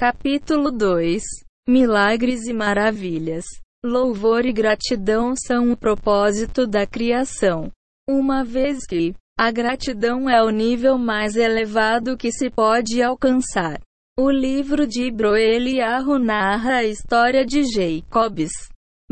[0.00, 1.22] Capítulo 2
[1.68, 3.44] Milagres e maravilhas.
[3.84, 7.70] Louvor e gratidão são o propósito da criação.
[8.08, 13.78] Uma vez que a gratidão é o nível mais elevado que se pode alcançar.
[14.18, 18.52] O livro de Ibro Eliyahu narra a história de Jacobs.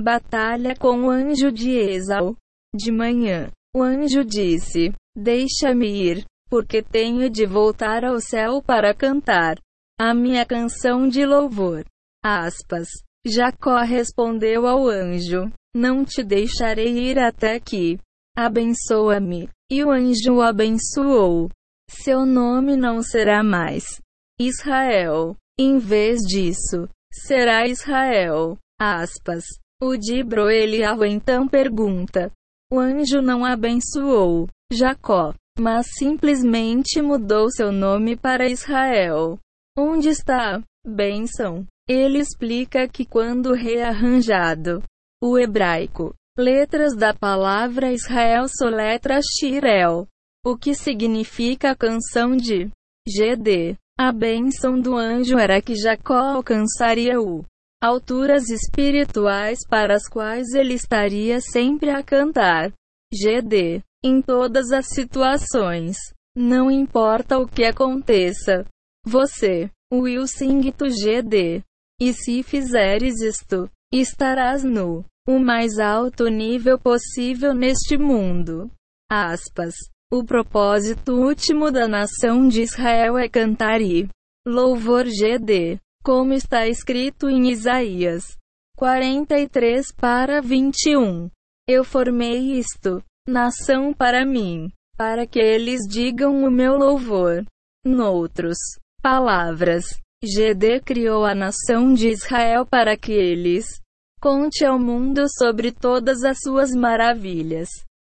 [0.00, 2.34] Batalha com o anjo de Esau.
[2.74, 9.58] De manhã, o anjo disse: Deixa-me ir, porque tenho de voltar ao céu para cantar
[9.98, 11.84] a minha canção de louvor.
[12.24, 12.88] Aspas.
[13.26, 17.98] Jacó respondeu ao anjo: Não te deixarei ir até aqui.
[18.36, 19.48] Abençoa-me.
[19.70, 21.50] E o anjo o abençoou.
[21.90, 24.00] Seu nome não será mais
[24.40, 25.36] Israel.
[25.58, 28.56] Em vez disso, será Israel.
[28.80, 29.44] Aspas.
[29.82, 32.30] O Dibro Eliahu então pergunta:
[32.72, 39.38] O anjo não abençoou Jacó, mas simplesmente mudou seu nome para Israel.
[39.80, 40.60] Onde está?
[40.84, 41.64] Bênção.
[41.88, 44.82] Ele explica que quando rearranjado,
[45.22, 50.08] o hebraico, letras da palavra Israel soletra Shirel,
[50.44, 52.68] o que significa canção de
[53.08, 53.76] GD.
[53.96, 57.44] A bênção do anjo era que Jacó alcançaria o
[57.80, 62.72] alturas espirituais para as quais ele estaria sempre a cantar.
[63.14, 63.80] GD.
[64.02, 65.96] Em todas as situações.
[66.36, 68.66] Não importa o que aconteça.
[69.08, 71.64] Você, will sing to GD.
[71.98, 78.70] E se fizeres isto, estarás no o mais alto nível possível neste mundo.
[79.10, 79.74] Aspas.
[80.12, 84.10] O propósito último da nação de Israel é cantar e
[84.46, 88.36] louvor GD, como está escrito em Isaías
[88.76, 91.30] 43 para 21.
[91.66, 97.46] Eu formei isto, nação para mim, para que eles digam o meu louvor.
[97.86, 98.58] Noutros
[99.02, 99.84] palavras,
[100.22, 103.80] GD criou a nação de Israel para que eles
[104.20, 107.68] conte ao mundo sobre todas as suas maravilhas.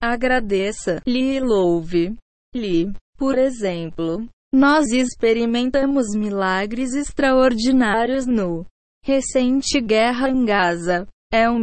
[0.01, 2.93] Agradeça-lhe e louve-lhe.
[3.17, 8.65] Por exemplo, nós experimentamos milagres extraordinários no
[9.05, 11.07] recente guerra em Gaza.
[11.33, 11.59] É um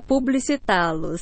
[0.00, 1.20] publicitá-los.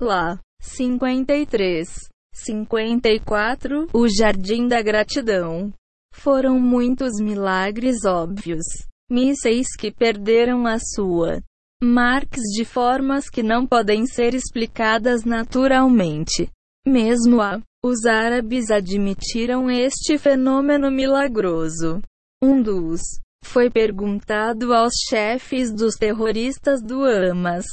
[0.00, 1.88] Lá, 53,
[2.32, 5.72] 54, o Jardim da Gratidão.
[6.18, 8.64] Foram muitos milagres óbvios.
[9.08, 11.40] Mísseis que perderam a sua
[11.80, 16.50] marques de formas que não podem ser explicadas naturalmente.
[16.84, 22.02] Mesmo a, os árabes admitiram este fenômeno milagroso.
[22.42, 23.00] Um dos
[23.44, 27.64] foi perguntado aos chefes dos terroristas do Hamas,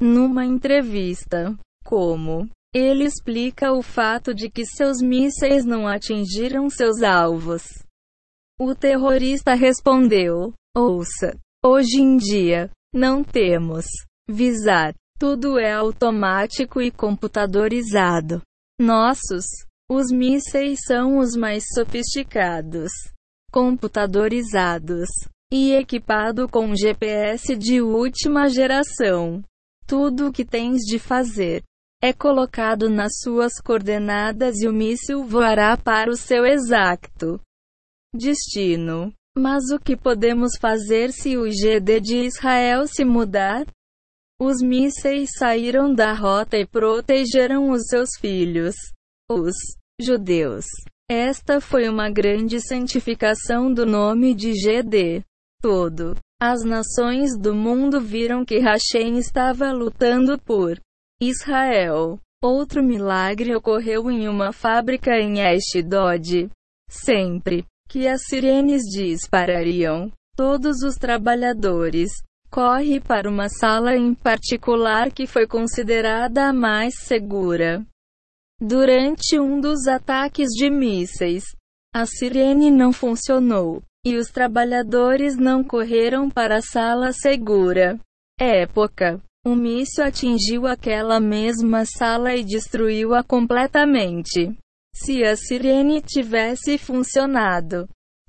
[0.00, 7.62] numa entrevista, como ele explica o fato de que seus mísseis não atingiram seus alvos.
[8.62, 11.34] O terrorista respondeu: Ouça,
[11.64, 13.86] hoje em dia, não temos
[14.28, 14.92] visar.
[15.18, 18.42] Tudo é automático e computadorizado.
[18.78, 19.46] Nossos,
[19.90, 22.90] os mísseis são os mais sofisticados,
[23.50, 25.08] computadorizados
[25.50, 29.42] e equipado com GPS de última geração.
[29.86, 31.62] Tudo o que tens de fazer
[32.02, 37.40] é colocado nas suas coordenadas e o míssil voará para o seu exato
[38.14, 39.12] destino.
[39.36, 43.66] Mas o que podemos fazer se o GD de Israel se mudar?
[44.40, 48.74] Os mísseis saíram da rota e protegeram os seus filhos,
[49.30, 49.54] os
[50.00, 50.64] judeus.
[51.08, 55.22] Esta foi uma grande santificação do nome de GD.
[55.60, 56.16] Todo.
[56.40, 60.80] As nações do mundo viram que Hashem estava lutando por
[61.20, 62.18] Israel.
[62.42, 66.48] Outro milagre ocorreu em uma fábrica em Ashdod.
[66.88, 72.08] Sempre que as sirenes disparariam, todos os trabalhadores
[72.48, 77.84] corre para uma sala em particular que foi considerada a mais segura.
[78.60, 81.42] Durante um dos ataques de mísseis,
[81.92, 87.98] a sirene não funcionou e os trabalhadores não correram para a sala segura.
[88.38, 94.54] Época um míssil atingiu aquela mesma sala e destruiu-a completamente.
[94.94, 97.88] Se a sirene tivesse funcionado,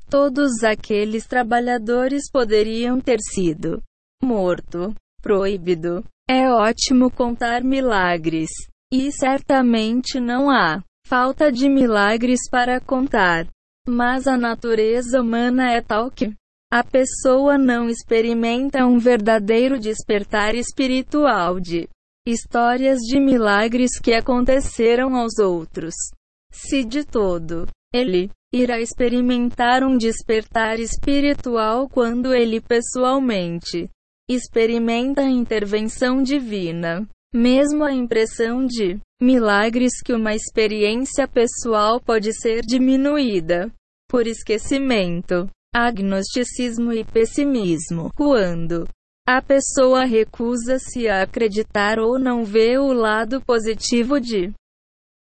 [0.10, 3.82] todos aqueles trabalhadores poderiam ter sido
[4.24, 4.94] morto.
[5.22, 6.04] Proibido.
[6.28, 8.50] É ótimo contar milagres.
[8.92, 13.48] E certamente não há falta de milagres para contar.
[13.88, 16.34] Mas a natureza humana é tal que
[16.72, 21.88] a pessoa não experimenta um verdadeiro despertar espiritual de
[22.26, 25.94] histórias de milagres que aconteceram aos outros.
[26.52, 33.90] Se de todo ele irá experimentar um despertar espiritual quando ele pessoalmente
[34.30, 37.08] experimenta a intervenção divina.
[37.34, 43.72] Mesmo a impressão de milagres que uma experiência pessoal pode ser diminuída
[44.10, 48.12] por esquecimento, agnosticismo e pessimismo.
[48.16, 48.86] Quando
[49.26, 54.52] a pessoa recusa-se a acreditar ou não vê o lado positivo de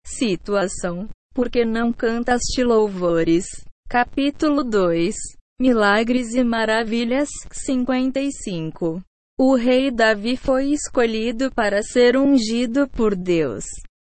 [0.04, 3.44] situação, porque não cantaste louvores.
[3.88, 5.14] Capítulo 2
[5.60, 9.02] Milagres e Maravilhas 55
[9.38, 13.64] O rei Davi foi escolhido para ser ungido por Deus.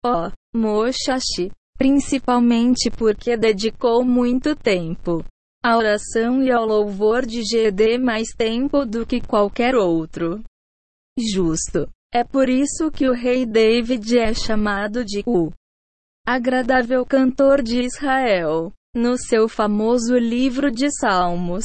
[0.04, 5.24] Ó, oh, Mochachi, principalmente porque dedicou muito tempo
[5.62, 10.42] à oração e ao louvor de GD mais tempo do que qualquer outro.
[11.18, 11.88] Justo.
[12.12, 15.52] É por isso que o rei David é chamado de o
[16.26, 18.72] agradável cantor de Israel.
[18.94, 21.64] No seu famoso livro de Salmos,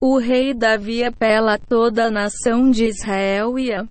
[0.00, 3.86] o rei Davi apela a toda a nação de Israel e a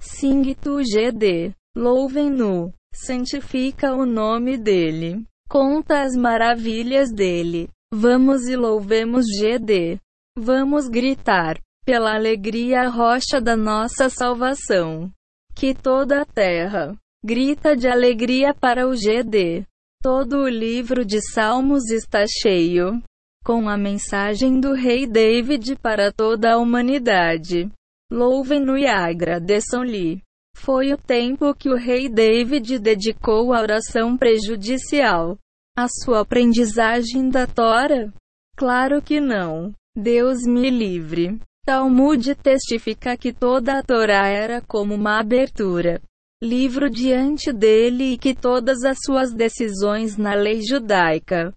[0.00, 7.68] Sing tu GD, louvem-no, santifica o nome dele, conta as maravilhas dele.
[7.92, 9.98] Vamos e louvemos GD.
[10.36, 15.10] Vamos gritar, pela alegria rocha da nossa salvação.
[15.54, 19.66] Que toda a terra grita de alegria para o GD.
[20.00, 23.02] Todo o livro de Salmos está cheio
[23.44, 27.68] com a mensagem do rei David para toda a humanidade.
[28.12, 30.22] Louvem-no e agradeçam-lhe.
[30.54, 35.36] Foi o tempo que o rei David dedicou à oração prejudicial.
[35.76, 38.12] A sua aprendizagem da Tora?
[38.56, 39.72] Claro que não.
[39.96, 41.40] Deus me livre.
[41.64, 46.00] Talmud testifica que toda a Torá era como uma abertura
[46.42, 51.52] livro diante dele e que todas as suas decisões na lei judaica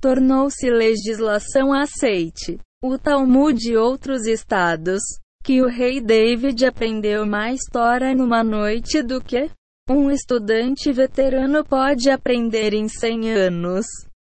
[0.00, 2.58] tornou-se legislação aceite.
[2.82, 5.00] O Talmud e outros estados
[5.44, 9.50] que o rei David aprendeu mais Torah numa noite do que
[9.88, 13.86] um estudante veterano pode aprender em 100 anos.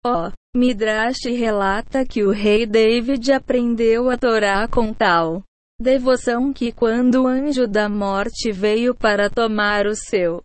[0.04, 5.42] O oh, Midrash relata que o rei David aprendeu a Torá com tal
[5.80, 10.42] devoção que quando o anjo da morte veio para tomar o seu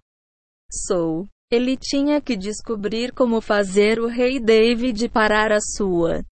[0.71, 6.23] sou, ele tinha que descobrir como fazer o rei David parar a sua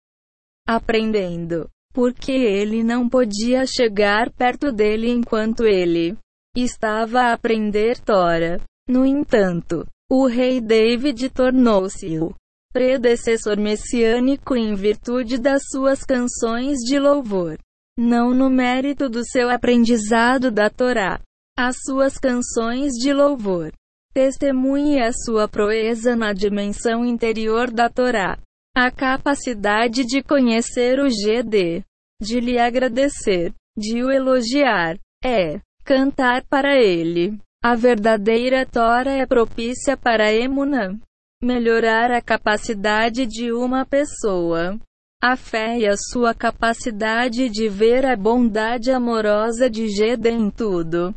[0.65, 6.17] aprendendo, porque ele não podia chegar perto dele enquanto ele
[6.55, 8.61] estava a aprender Tora.
[8.87, 12.33] No entanto, o rei David tornou-se o
[12.71, 17.57] predecessor messiânico em virtude das suas canções de louvor
[17.97, 21.19] não no mérito do seu aprendizado da Torá.
[21.57, 23.71] As suas canções de louvor.
[24.13, 28.37] Testemunhe a sua proeza na dimensão interior da Torá.
[28.75, 31.83] A capacidade de conhecer o GD,
[32.19, 37.37] de lhe agradecer, de o elogiar, é cantar para ele.
[37.63, 40.99] A verdadeira Tora é propícia para Emunã.
[41.41, 44.79] Melhorar a capacidade de uma pessoa
[45.25, 51.15] a fé e a sua capacidade de ver a bondade amorosa de Geda em tudo.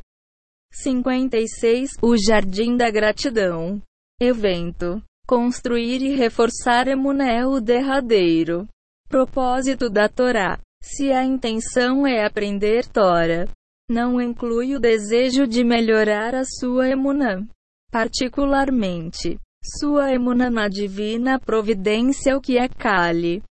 [0.71, 1.91] 56.
[2.01, 3.83] O Jardim da Gratidão.
[4.21, 5.03] Evento.
[5.27, 8.69] Construir e reforçar Emuné o derradeiro.
[9.09, 10.57] Propósito da Torá.
[10.81, 13.49] Se a intenção é aprender Tora,
[13.91, 17.45] não inclui o desejo de melhorar a sua emunã.
[17.91, 19.37] Particularmente,
[19.81, 23.43] sua emunã na divina providência o que é Kali.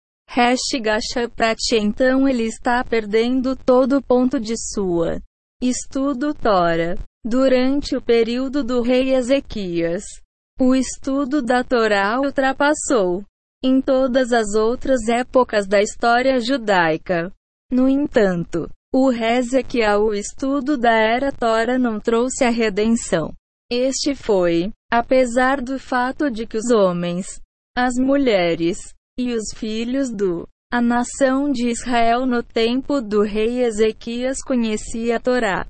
[0.82, 5.20] Gacha Prati então ele está perdendo todo o ponto de sua
[5.62, 6.98] estudo Tora.
[7.26, 10.04] Durante o período do rei Ezequias,
[10.60, 13.24] o estudo da Torá ultrapassou
[13.64, 17.32] em todas as outras épocas da história judaica.
[17.72, 23.32] No entanto, o Ezequiel, o estudo da era Tora não trouxe a redenção.
[23.72, 27.40] Este foi, apesar do fato de que os homens,
[27.74, 34.38] as mulheres, e os filhos do a nação de Israel no tempo do rei Ezequias
[34.42, 35.66] conhecia a Torá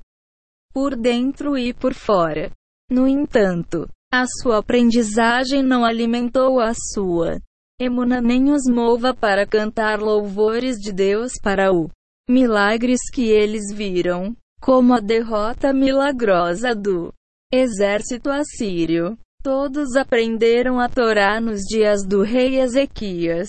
[0.73, 2.51] por dentro e por fora.
[2.89, 7.39] No entanto, a sua aprendizagem não alimentou a sua
[7.79, 11.89] emuna nem os mova para cantar louvores de Deus para o
[12.27, 17.13] milagres que eles viram, como a derrota milagrosa do
[17.53, 19.17] exército assírio.
[19.45, 23.47] Todos aprenderam a Torá nos dias do rei Ezequias.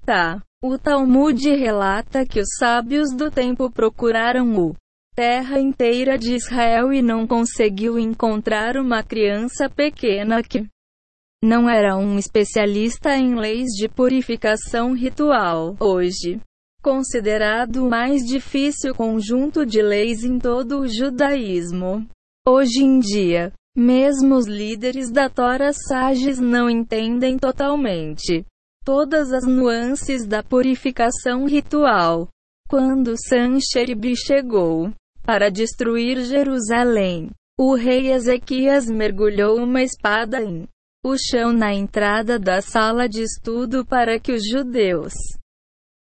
[0.00, 0.42] Tá.
[0.64, 4.74] O Talmud relata que os sábios do tempo procuraram o
[5.14, 10.66] terra inteira de Israel e não conseguiu encontrar uma criança pequena que
[11.44, 15.76] não era um especialista em leis de purificação ritual.
[15.78, 16.40] Hoje,
[16.80, 22.08] considerado o mais difícil conjunto de leis em todo o judaísmo.
[22.48, 28.44] Hoje em dia, mesmo os líderes da Torá sages não entendem totalmente
[28.84, 32.28] todas as nuances da purificação ritual.
[32.68, 34.92] Quando Sancherib chegou
[35.22, 40.66] para destruir Jerusalém, o rei Ezequias mergulhou uma espada em
[41.04, 45.12] o chão na entrada da sala de estudo para que os judeus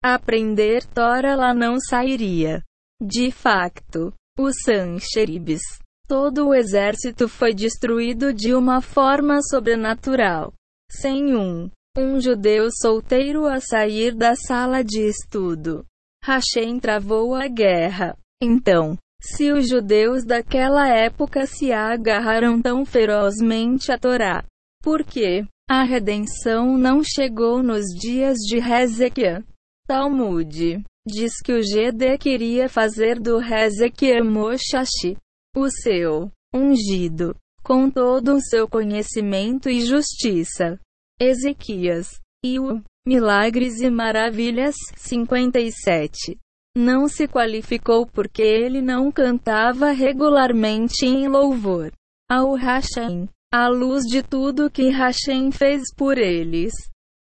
[0.02, 2.62] aprender Tora lá não sairia.
[3.02, 5.60] De facto, os Sancheribes,
[6.06, 10.52] todo o exército foi destruído de uma forma sobrenatural,
[10.90, 15.84] sem um um judeu solteiro a sair da sala de estudo.
[16.22, 18.16] Hashem travou a guerra.
[18.42, 24.44] Então, se os judeus daquela época se agarraram tão ferozmente à Torá,
[24.82, 29.42] por que a redenção não chegou nos dias de Hezequiah?
[29.86, 35.16] Talmud diz que o GD queria fazer do Hezequiah Moshashi,
[35.56, 40.78] o seu ungido, com todo o seu conhecimento e justiça.
[41.18, 42.20] Ezequias.
[42.44, 46.38] E o Milagres e Maravilhas 57.
[46.76, 51.90] Não se qualificou porque ele não cantava regularmente em louvor
[52.28, 56.74] ao Hashem, à luz de tudo que Hashem fez por eles.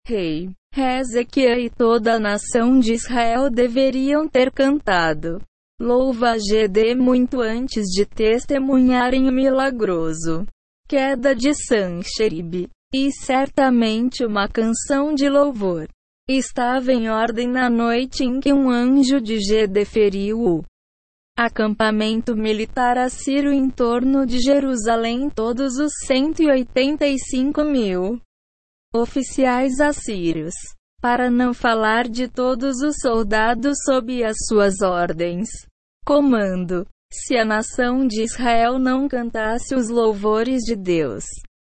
[0.06, 5.42] Rei Ezequiel e toda a nação de Israel deveriam ter cantado.
[5.80, 10.46] Louva GD muito antes de testemunharem o milagroso.
[10.88, 12.70] Queda de Sancherib.
[12.94, 15.90] E certamente uma canção de louvor.
[16.30, 20.64] Estava em ordem na noite em que um anjo de G deferiu o
[21.38, 28.22] acampamento militar assírio em torno de Jerusalém todos os 185 mil
[28.96, 30.54] oficiais assírios,
[31.06, 35.48] para não falar de todos os soldados sob as suas ordens.
[36.04, 36.84] Comando.
[37.14, 41.24] Se a nação de Israel não cantasse os louvores de Deus,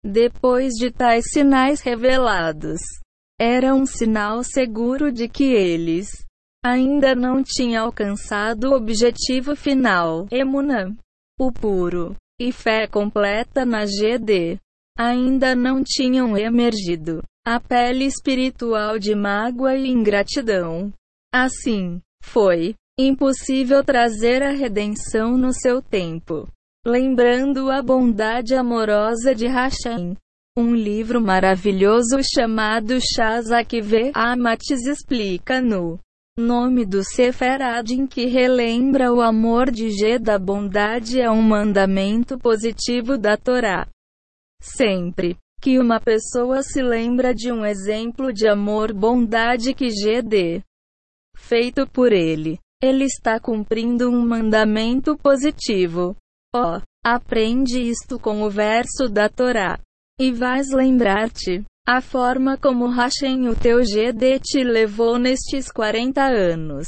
[0.01, 2.79] depois de tais sinais revelados,
[3.37, 6.07] era um sinal seguro de que eles
[6.65, 10.95] ainda não tinham alcançado o objetivo final, Emuna,
[11.37, 14.57] o puro, e fé completa na GD.
[14.97, 20.91] Ainda não tinham emergido a pele espiritual de mágoa e ingratidão.
[21.33, 26.47] Assim, foi impossível trazer a redenção no seu tempo
[26.87, 30.15] lembrando a bondade amorosa de Hashem.
[30.57, 35.99] Um livro maravilhoso chamado Shazakve Amatis explica no
[36.39, 43.17] nome do Seferadin que relembra o amor de G da bondade é um mandamento positivo
[43.17, 43.85] da Torá.
[44.61, 50.61] Sempre que uma pessoa se lembra de um exemplo de amor bondade que G dê
[51.35, 56.15] feito por ele, ele está cumprindo um mandamento positivo.
[56.53, 59.79] Ó, oh, aprende isto com o verso da Torá.
[60.19, 66.85] E vais lembrar-te a forma como Hashem, o teu GD, te levou nestes 40 anos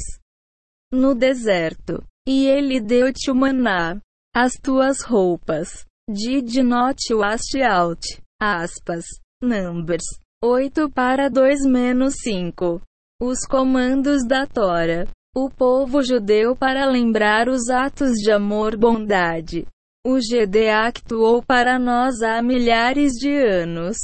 [0.92, 2.04] no deserto.
[2.28, 3.98] E ele deu-te o maná,
[4.34, 5.86] as tuas roupas.
[6.08, 8.00] Did not wash out.
[8.40, 9.04] Aspas.
[9.42, 10.04] Numbers.
[10.42, 12.80] 8 para 2 menos 5.
[13.20, 19.64] Os comandos da Tora o povo judeu para lembrar os atos de amor-bondade.
[20.04, 23.96] O GD actuou para nós há milhares de anos.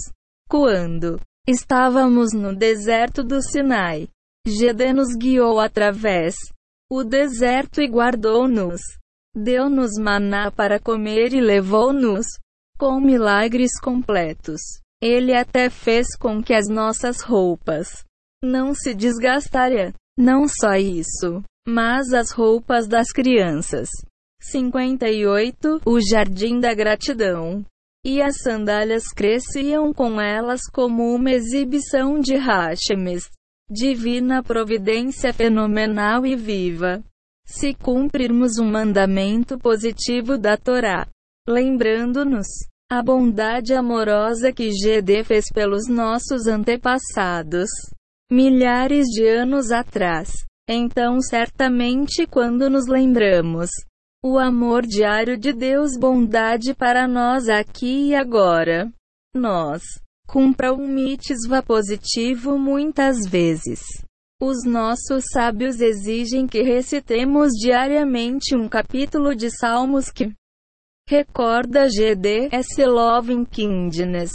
[0.49, 4.09] Quando estávamos no deserto do Sinai,
[4.47, 6.37] GD nos guiou através
[6.88, 8.81] o deserto e guardou-nos.
[9.35, 12.26] Deu-nos maná para comer e levou-nos
[12.78, 14.61] com milagres completos.
[15.00, 18.04] Ele até fez com que as nossas roupas
[18.42, 19.92] não se desgastaram.
[20.18, 23.88] Não só isso, mas as roupas das crianças.
[24.40, 25.83] 58.
[25.85, 27.64] O Jardim da Gratidão.
[28.04, 33.28] E as sandálias cresciam com elas como uma exibição de Hashemes.
[33.68, 37.02] Divina providência fenomenal e viva.
[37.45, 41.06] Se cumprirmos um mandamento positivo da Torá,
[41.49, 42.47] lembrando-nos
[42.91, 47.69] a bondade amorosa que GD fez pelos nossos antepassados
[48.31, 50.31] milhares de anos atrás.
[50.69, 53.71] Então, certamente, quando nos lembramos
[54.25, 58.91] o amor diário de Deus, bondade para nós aqui e agora,
[59.35, 59.83] nós
[60.26, 63.81] cumpra um mitzvah positivo muitas vezes.
[64.43, 70.35] Os nossos sábios exigem que recitemos diariamente um capítulo de Salmos que
[71.09, 72.85] recorda GD S.
[72.85, 74.33] Loving Kindness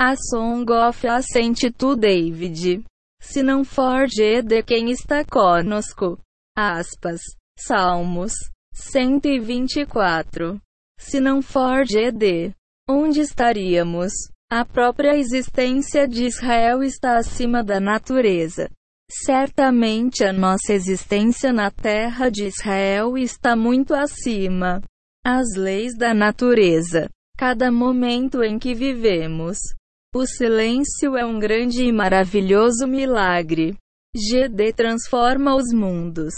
[0.00, 2.84] A Song of Ascent to David.
[3.20, 6.18] Se não for GD quem está conosco.
[6.56, 7.20] Aspas.
[7.56, 8.32] Salmos
[8.74, 10.60] 124.
[10.98, 12.52] Se não for GD,
[12.88, 14.12] onde estaríamos?
[14.50, 18.68] A própria existência de Israel está acima da natureza.
[19.10, 24.82] Certamente a nossa existência na terra de Israel está muito acima.
[25.24, 27.08] As leis da natureza.
[27.36, 29.58] Cada momento em que vivemos.
[30.14, 33.76] O silêncio é um grande e maravilhoso milagre.
[34.14, 36.34] GD transforma os mundos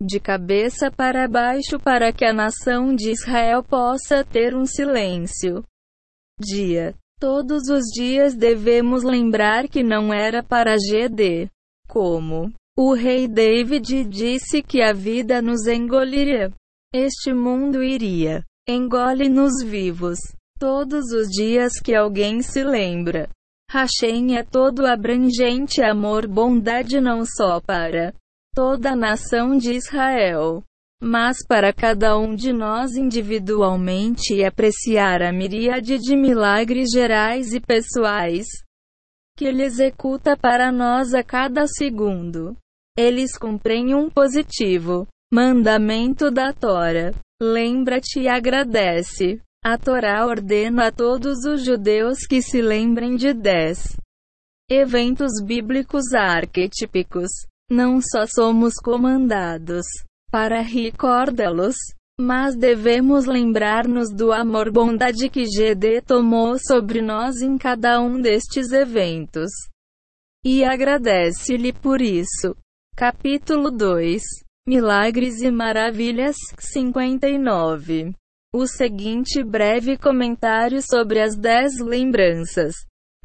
[0.00, 5.64] de cabeça para baixo para que a nação de Israel possa ter um silêncio.
[6.40, 6.94] Dia.
[7.20, 11.50] Todos os dias devemos lembrar que não era para GD.
[11.88, 16.52] Como o rei David disse que a vida nos engoliria.
[16.94, 20.18] Este mundo iria engole-nos vivos.
[20.58, 23.28] Todos os dias que alguém se lembra.
[23.70, 28.14] Hashem é todo abrangente amor bondade não só para
[28.54, 30.64] toda a nação de Israel,
[31.02, 37.60] mas para cada um de nós individualmente e apreciar a miríade de milagres gerais e
[37.60, 38.46] pessoais
[39.36, 42.56] que Ele executa para nós a cada segundo.
[42.96, 47.14] Eles cumprem um positivo mandamento da Tora.
[47.40, 49.40] Lembra-te e agradece.
[49.64, 53.96] A Torá ordena a todos os judeus que se lembrem de dez
[54.70, 57.30] eventos bíblicos arquetípicos
[57.70, 59.84] não só somos comandados
[60.30, 61.74] para recordá-los,
[62.20, 69.50] mas devemos lembrar-nos do amor-bondade que GD tomou sobre nós em cada um destes eventos.
[70.44, 72.54] E agradece-lhe por isso.
[72.94, 74.22] Capítulo 2
[74.68, 78.12] Milagres e Maravilhas 59
[78.52, 82.74] O seguinte breve comentário sobre as dez lembranças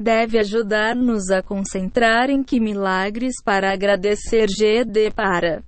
[0.00, 5.62] deve ajudar-nos a concentrar em que milagres para agradecer GD para.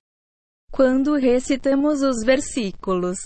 [0.73, 3.19] Quando recitamos os versículos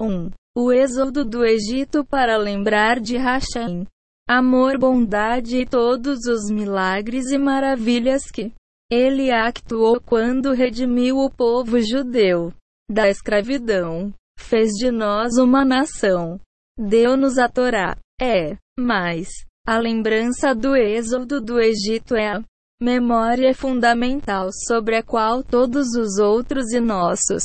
[0.00, 0.30] 1.
[0.56, 3.86] O êxodo do Egito para lembrar de Hashem.
[4.26, 8.50] Amor, bondade e todos os milagres e maravilhas que
[8.92, 12.52] ele actuou quando redimiu o povo judeu
[12.90, 14.12] da escravidão.
[14.38, 16.38] Fez de nós uma nação.
[16.76, 17.96] Deu-nos a Torá.
[18.20, 19.28] É, mas
[19.66, 22.42] a lembrança do êxodo do Egito é a
[22.82, 27.44] memória fundamental sobre a qual todos os outros e nossos,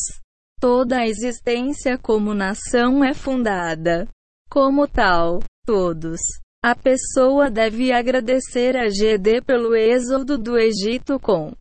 [0.60, 4.06] toda a existência como nação é fundada.
[4.50, 6.20] Como tal, todos,
[6.64, 11.54] a pessoa deve agradecer a GD pelo êxodo do Egito com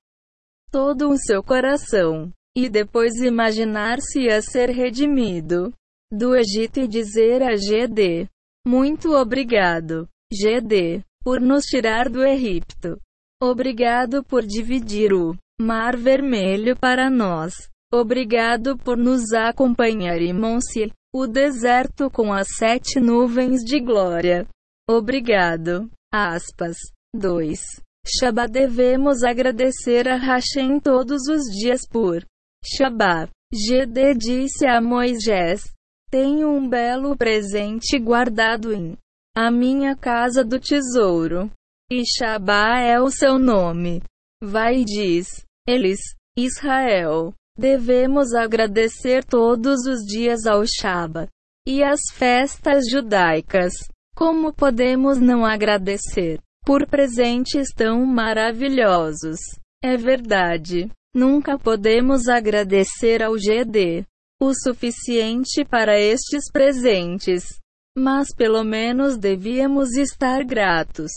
[0.71, 5.73] todo o seu coração, e depois imaginar-se a ser redimido
[6.11, 8.29] do Egito e dizer a GD:
[8.67, 10.09] Muito obrigado.
[10.33, 12.99] GD, por nos tirar do Egito.
[13.41, 17.53] Obrigado por dividir o Mar Vermelho para nós.
[17.93, 24.47] Obrigado por nos acompanhar em Monse, o deserto com as sete nuvens de glória.
[24.89, 25.91] Obrigado.
[26.13, 26.77] Aspas.
[27.15, 27.61] 2.
[28.07, 32.25] Shabá devemos agradecer a Hashem todos os dias por
[32.65, 33.29] Shabá.
[33.53, 35.63] GD disse a Moisés:
[36.11, 38.97] Tenho um belo presente guardado em
[39.35, 41.51] a minha casa do tesouro.
[41.91, 44.03] E Shabá é o seu nome.
[44.43, 46.01] Vai diz, eles,
[46.37, 51.29] Israel, devemos agradecer todos os dias ao Shaba
[51.67, 53.73] e às festas judaicas.
[54.17, 59.39] Como podemos não agradecer por presentes tão maravilhosos?
[59.85, 60.91] É verdade.
[61.15, 64.07] Nunca podemos agradecer ao GD
[64.41, 67.61] o suficiente para estes presentes.
[67.95, 71.11] Mas pelo menos devíamos estar gratos.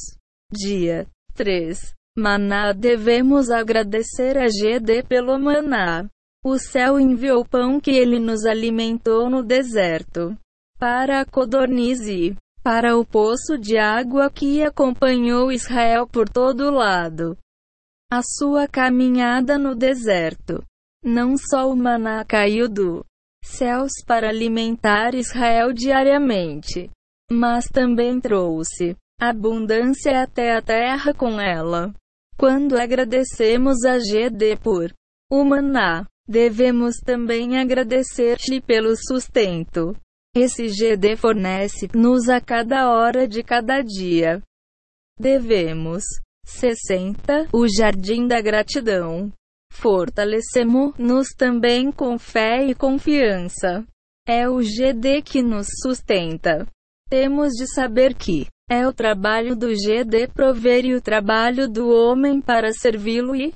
[0.52, 1.94] Dia 3.
[2.18, 6.06] Maná devemos agradecer a GD pelo maná.
[6.44, 10.38] O céu enviou pão que ele nos alimentou no deserto.
[10.78, 17.38] Para a codornize, para o poço de água que acompanhou Israel por todo lado.
[18.12, 20.64] A sua caminhada no deserto.
[21.04, 23.06] Não só o maná caiu do
[23.44, 26.90] céus para alimentar Israel diariamente,
[27.32, 31.94] mas também trouxe abundância até a terra com ela.
[32.38, 34.94] Quando agradecemos a GD por
[35.32, 39.96] o maná, devemos também agradecer-lhe pelo sustento.
[40.36, 44.42] Esse GD fornece-nos a cada hora de cada dia.
[45.20, 46.04] Devemos
[46.46, 47.50] 60.
[47.52, 49.34] O Jardim da Gratidão.
[49.72, 53.84] Fortalecemos-nos também com fé e confiança.
[54.28, 56.68] É o GD que nos sustenta.
[57.10, 62.40] Temos de saber que É o trabalho do GD prover e o trabalho do homem
[62.40, 63.52] para servi-lo e,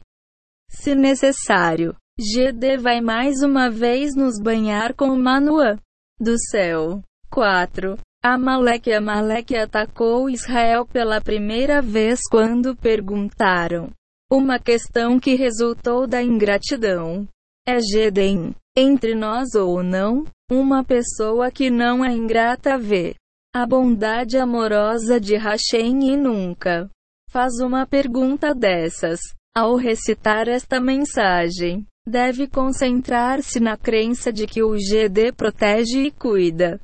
[0.68, 5.78] se necessário, GD vai mais uma vez nos banhar com o Manoa
[6.24, 7.02] do céu.
[7.30, 8.00] 4.
[8.24, 13.90] Amaleque Amaleque atacou Israel pela primeira vez quando perguntaram.
[14.32, 17.28] Uma questão que resultou da ingratidão.
[17.68, 23.16] É Gedem, entre nós ou não, uma pessoa que não é ingrata vê
[23.56, 26.90] a bondade amorosa de Hashem e nunca
[27.30, 29.20] faz uma pergunta dessas.
[29.56, 36.80] Ao recitar esta mensagem, deve concentrar-se na crença de que o GD protege e cuida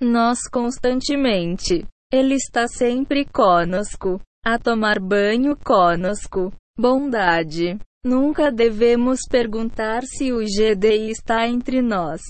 [0.00, 1.86] nós constantemente.
[2.12, 6.52] Ele está sempre conosco, a tomar banho conosco.
[6.78, 7.78] Bondade.
[8.04, 12.22] Nunca devemos perguntar se o GD está entre nós.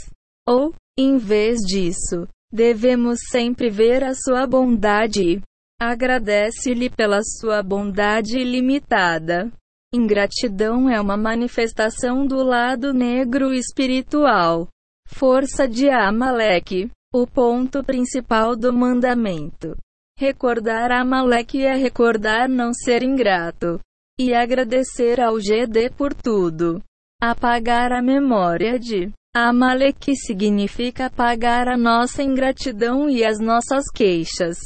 [0.48, 5.40] Ou, em vez disso, devemos sempre ver a sua bondade
[5.80, 9.50] agradece-lhe pela sua bondade ilimitada.
[9.92, 14.68] Ingratidão é uma manifestação do lado negro espiritual.
[15.08, 16.88] Força de Amaleque.
[17.12, 19.76] O ponto principal do mandamento.
[20.16, 23.80] Recordar Amaleque é recordar não ser ingrato.
[24.16, 26.80] E agradecer ao GD por tudo.
[27.20, 34.56] Apagar a memória de Amaleque significa apagar a nossa ingratidão e as nossas queixas.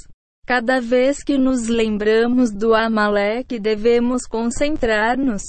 [0.46, 5.42] Cada vez que nos lembramos do Amaleque, devemos concentrar-nos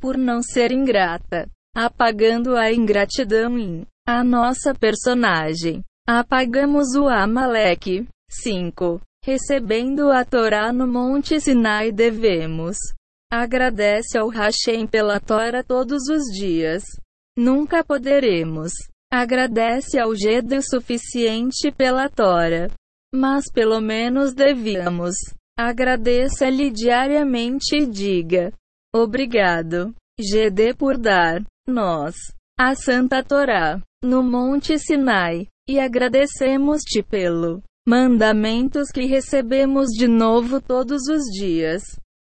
[0.00, 5.84] por não ser ingrata, apagando a ingratidão em a nossa personagem.
[6.08, 8.06] Apagamos o Amaleque.
[8.28, 9.00] 5.
[9.24, 12.76] Recebendo a Torá no Monte Sinai devemos
[13.32, 16.82] agradece ao Hashem pela Torá todos os dias.
[17.34, 18.72] Nunca poderemos.
[19.10, 22.68] Agradece ao Ged o suficiente pela Torá
[23.14, 25.14] mas pelo menos devíamos.
[25.58, 28.52] Agradeça-lhe diariamente e diga:
[28.94, 32.14] Obrigado, GD, por dar nós
[32.58, 41.02] a Santa Torá no Monte Sinai, e agradecemos-te pelo mandamentos que recebemos de novo todos
[41.08, 41.82] os dias.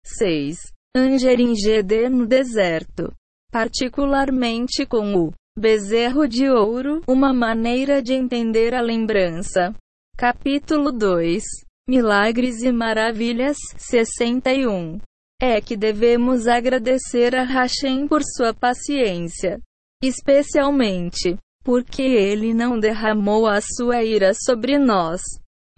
[0.05, 0.57] 6.
[0.95, 3.13] Angerim GD no deserto,
[3.51, 9.75] particularmente com o bezerro de ouro, uma maneira de entender a lembrança.
[10.19, 11.41] Capítulo 2
[11.87, 14.99] Milagres e Maravilhas 61
[15.41, 19.61] É que devemos agradecer a Hashem por sua paciência,
[20.03, 25.21] especialmente porque ele não derramou a sua ira sobre nós,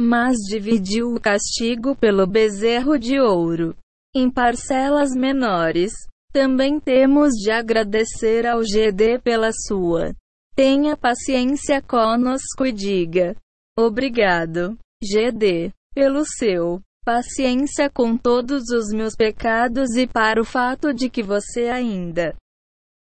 [0.02, 3.76] mas dividiu o castigo pelo bezerro de ouro
[4.16, 5.94] em parcelas menores.
[6.34, 10.16] Também temos de agradecer ao GD pela sua.
[10.56, 13.36] Tenha paciência conosco e diga:
[13.78, 21.10] Obrigado, GD, pelo seu paciência com todos os meus pecados e para o fato de
[21.10, 22.36] que você ainda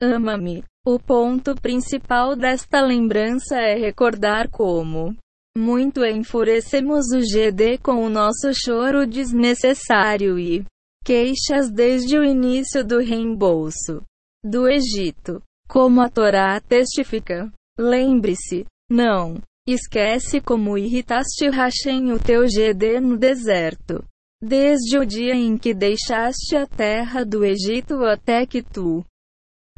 [0.02, 0.64] ama-me.
[0.86, 5.16] O ponto principal desta lembrança é recordar como
[5.56, 10.64] muito enfurecemos o GD com o nosso choro desnecessário e
[11.04, 14.02] queixas desde o início do reembolso
[14.44, 15.40] do Egito.
[15.68, 17.50] Como a Torá testifica.
[17.78, 24.04] Lembre-se, não Esquece como irritaste Hashem o teu GD no deserto.
[24.42, 29.02] Desde o dia em que deixaste a terra do Egito até que tu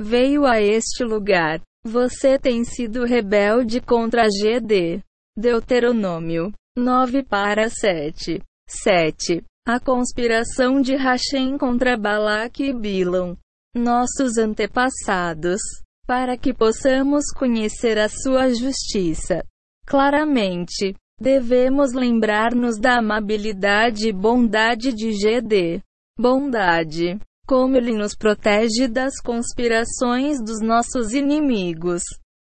[0.00, 1.60] veio a este lugar.
[1.84, 5.04] Você tem sido rebelde contra GD.
[5.38, 8.42] Deuteronômio 9 para 7.
[8.68, 9.44] 7.
[9.64, 13.38] A conspiração de Hashem contra Balaque e Bilão.
[13.72, 15.60] Nossos antepassados.
[16.08, 19.44] Para que possamos conhecer a sua justiça.
[19.86, 25.80] Claramente, devemos lembrar-nos da amabilidade e bondade de GD.
[26.18, 27.18] Bondade.
[27.46, 32.02] Como ele nos protege das conspirações dos nossos inimigos.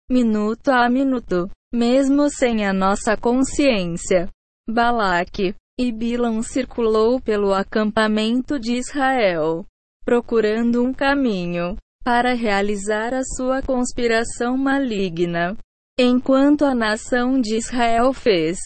[0.09, 1.47] Minuto a minuto.
[1.71, 4.27] Mesmo sem a nossa consciência.
[4.67, 9.63] Balaque e Bilam circulou pelo acampamento de Israel,
[10.03, 15.55] procurando um caminho para realizar a sua conspiração maligna.
[15.99, 18.59] Enquanto a nação de Israel fez,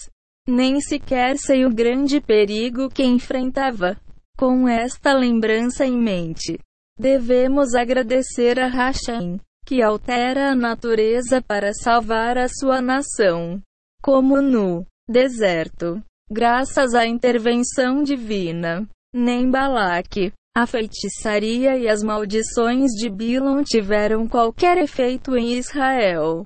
[0.45, 3.95] nem sequer sei o grande perigo que enfrentava.
[4.37, 6.59] Com esta lembrança em mente,
[6.99, 13.61] devemos agradecer a Hashem, que altera a natureza para salvar a sua nação,
[14.01, 18.85] como no deserto, graças à intervenção divina.
[19.13, 26.45] Nem Balaque, a feitiçaria e as maldições de Bilon tiveram qualquer efeito em Israel.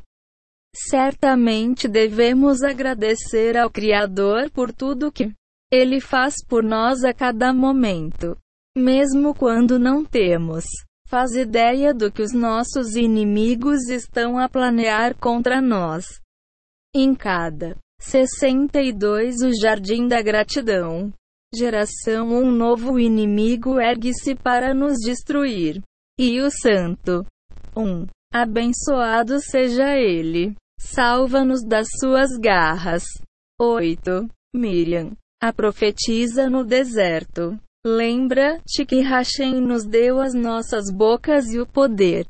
[0.77, 5.33] Certamente devemos agradecer ao Criador por tudo que
[5.71, 8.37] Ele faz por nós a cada momento.
[8.77, 10.65] Mesmo quando não temos.
[11.07, 16.19] Faz ideia do que os nossos inimigos estão a planear contra nós.
[16.93, 21.13] Em cada 62 O Jardim da Gratidão.
[21.57, 25.81] Geração Um novo inimigo ergue-se para nos destruir.
[26.19, 27.25] E o Santo.
[27.77, 27.81] 1.
[27.81, 30.53] Um, abençoado seja ele.
[30.85, 33.03] Salva-nos das suas garras.
[33.59, 34.29] 8.
[34.53, 35.17] Miriam.
[35.41, 37.59] A profetiza no deserto.
[37.83, 42.27] Lembra-te que Hashem nos deu as nossas bocas e o poder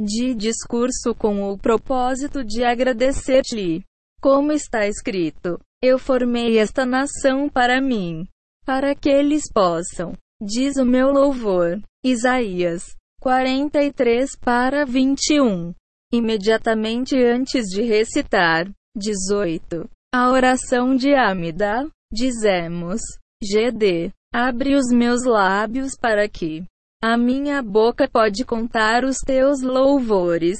[0.00, 3.84] de discurso com o propósito de agradecer-te.
[4.20, 8.26] Como está escrito: Eu formei esta nação para mim,
[8.64, 11.80] para que eles possam, diz o meu louvor.
[12.04, 12.84] Isaías
[13.20, 15.72] 43 para 21.
[16.12, 19.88] Imediatamente antes de recitar 18.
[20.14, 23.00] A oração de Amida, dizemos:
[23.42, 26.62] GD Abre os meus lábios para que
[27.02, 30.58] a minha boca pode contar os teus louvores.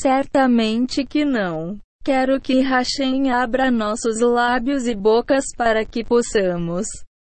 [0.00, 1.76] Certamente que não.
[2.04, 6.86] Quero que Hashem abra nossos lábios e bocas para que possamos.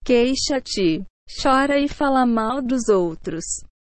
[0.03, 1.05] Queixa-te,
[1.41, 3.45] chora e fala mal dos outros.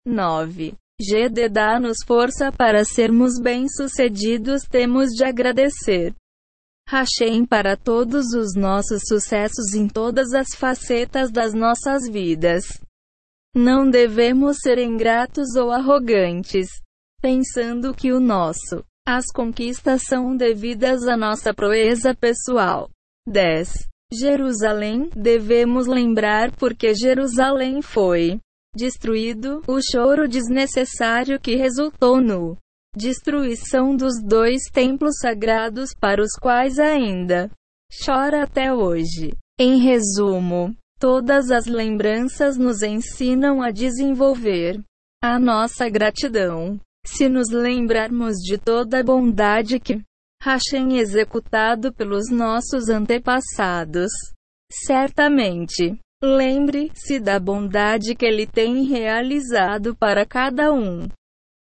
[0.06, 0.76] 9.
[1.04, 6.14] GD dá-nos força para sermos bem-sucedidos, temos de agradecer.
[6.88, 12.64] Hashem para todos os nossos sucessos em todas as facetas das nossas vidas.
[13.56, 16.70] Não devemos ser ingratos ou arrogantes,
[17.22, 22.90] pensando que o nosso, as conquistas são devidas à nossa proeza pessoal.
[23.28, 23.88] 10.
[24.14, 28.40] Jerusalém, devemos lembrar porque Jerusalém foi
[28.76, 32.58] destruído, o choro desnecessário que resultou no
[32.96, 37.50] destruição dos dois templos sagrados para os quais ainda
[38.06, 39.34] chora até hoje.
[39.60, 44.82] Em resumo, todas as lembranças nos ensinam a desenvolver
[45.22, 46.80] a nossa gratidão.
[47.06, 50.02] Se nos lembrarmos de toda a bondade que
[50.42, 54.12] Hashem executado pelos nossos antepassados,
[54.86, 61.08] certamente lembre-se da bondade que ele tem realizado para cada um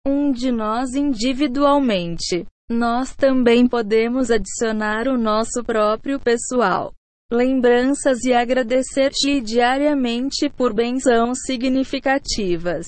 [0.06, 2.46] um de nós individualmente.
[2.70, 6.94] Nós também podemos adicionar o nosso próprio pessoal.
[7.32, 12.86] Lembranças e agradecer-te diariamente por bênçãos significativas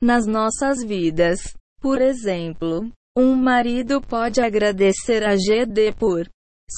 [0.00, 1.56] nas nossas vidas.
[1.80, 6.28] Por exemplo, um marido pode agradecer a GD por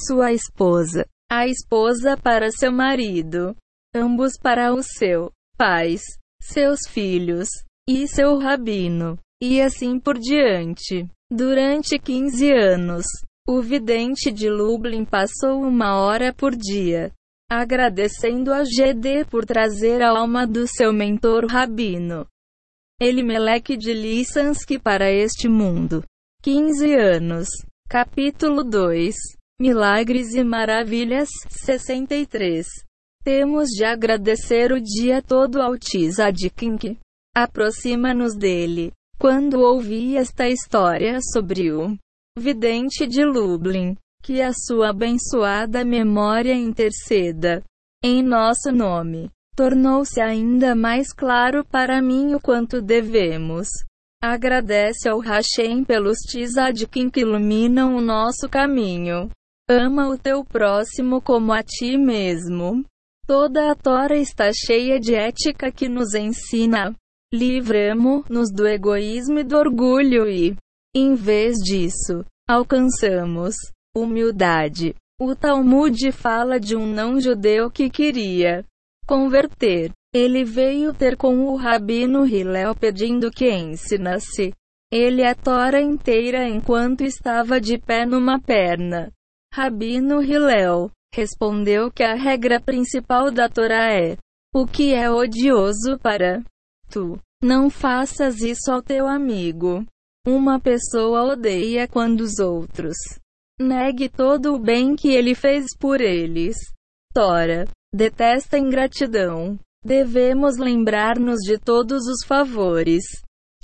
[0.07, 3.55] sua esposa, a esposa para seu marido,
[3.94, 6.02] ambos para o seu pais,
[6.42, 7.48] seus filhos
[7.88, 9.18] e seu rabino.
[9.42, 11.07] E assim por diante.
[11.30, 13.04] Durante 15 anos,
[13.46, 17.12] o vidente de Lublin passou uma hora por dia,
[17.50, 22.26] agradecendo a GD por trazer a alma do seu mentor rabino.
[23.00, 26.04] Elimelech de Lissansky para este mundo.
[26.42, 27.48] 15 anos.
[27.88, 29.14] Capítulo 2.
[29.61, 32.66] Milagres e Maravilhas, 63.
[33.25, 36.99] Temos de agradecer o dia todo ao Tzadkin
[37.35, 38.93] aproxima-nos dele.
[39.19, 41.97] Quando ouvi esta história sobre o
[42.39, 47.63] vidente de Lublin, que a sua abençoada memória interceda
[48.05, 53.69] em nosso nome, tornou-se ainda mais claro para mim o quanto devemos.
[54.23, 59.31] Agradece ao Hashem pelos tzadkim que iluminam o nosso caminho.
[59.67, 62.85] Ama o teu próximo como a ti mesmo.
[63.27, 66.95] Toda a Tora está cheia de ética que nos ensina
[67.33, 70.55] livramo-nos do egoísmo e do orgulho e,
[70.95, 73.57] em vez disso, alcançamos
[73.97, 74.95] humildade.
[75.21, 78.65] O Talmud fala de um não-judeu que queria
[79.07, 79.91] converter.
[80.15, 84.53] Ele veio ter com o rabino Hillel pedindo que ensinasse
[84.93, 89.11] ele a Tora inteira enquanto estava de pé numa perna.
[89.53, 94.16] Rabino Hillel respondeu que a regra principal da Torá é
[94.53, 96.42] o que é odioso para
[96.90, 97.18] tu.
[97.42, 99.85] Não faças isso ao teu amigo.
[100.27, 102.96] Uma pessoa odeia quando os outros
[103.61, 106.57] negue todo o bem que ele fez por eles.
[107.12, 109.59] Tora detesta ingratidão.
[109.85, 113.05] Devemos lembrar-nos de todos os favores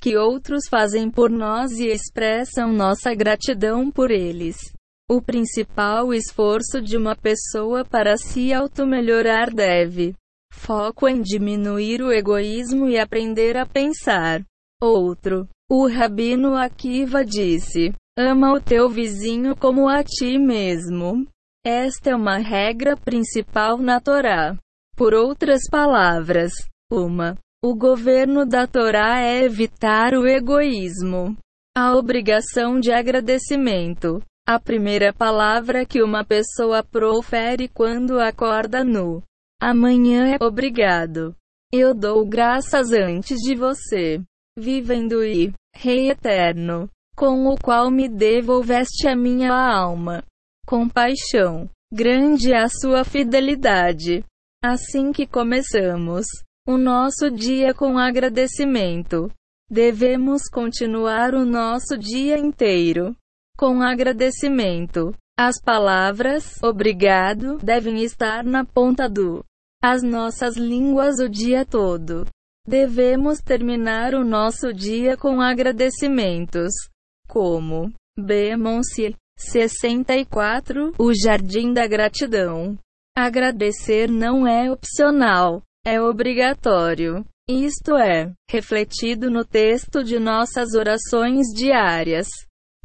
[0.01, 4.57] que outros fazem por nós e expressam nossa gratidão por eles.
[5.11, 10.15] O principal esforço de uma pessoa para se automelhorar deve
[10.53, 14.41] Foco em diminuir o egoísmo e aprender a pensar.
[14.81, 15.49] Outro.
[15.69, 21.27] O rabino Akiva disse: Ama o teu vizinho como a ti mesmo.
[21.67, 24.57] Esta é uma regra principal na Torá.
[24.97, 26.53] Por outras palavras,
[26.89, 27.37] uma.
[27.65, 31.37] O governo da Torá é evitar o egoísmo.
[31.77, 34.23] A obrigação de agradecimento.
[34.47, 39.23] A primeira palavra que uma pessoa profere quando acorda no
[39.61, 41.37] amanhã é obrigado.
[41.73, 44.21] Eu dou graças antes de você,
[44.59, 50.25] vivendo e Rei eterno, com o qual me devolveste a minha alma.
[50.67, 54.25] Compaixão, grande é a sua fidelidade.
[54.65, 56.27] Assim que começamos
[56.67, 59.31] o nosso dia com agradecimento,
[59.71, 63.15] devemos continuar o nosso dia inteiro
[63.61, 65.15] com agradecimento.
[65.39, 69.45] As palavras obrigado devem estar na ponta do
[69.83, 72.27] as nossas línguas o dia todo.
[72.67, 76.73] Devemos terminar o nosso dia com agradecimentos,
[77.29, 82.79] como Bemonce 64, o Jardim da Gratidão.
[83.15, 87.27] Agradecer não é opcional, é obrigatório.
[87.47, 92.27] Isto é refletido no texto de nossas orações diárias.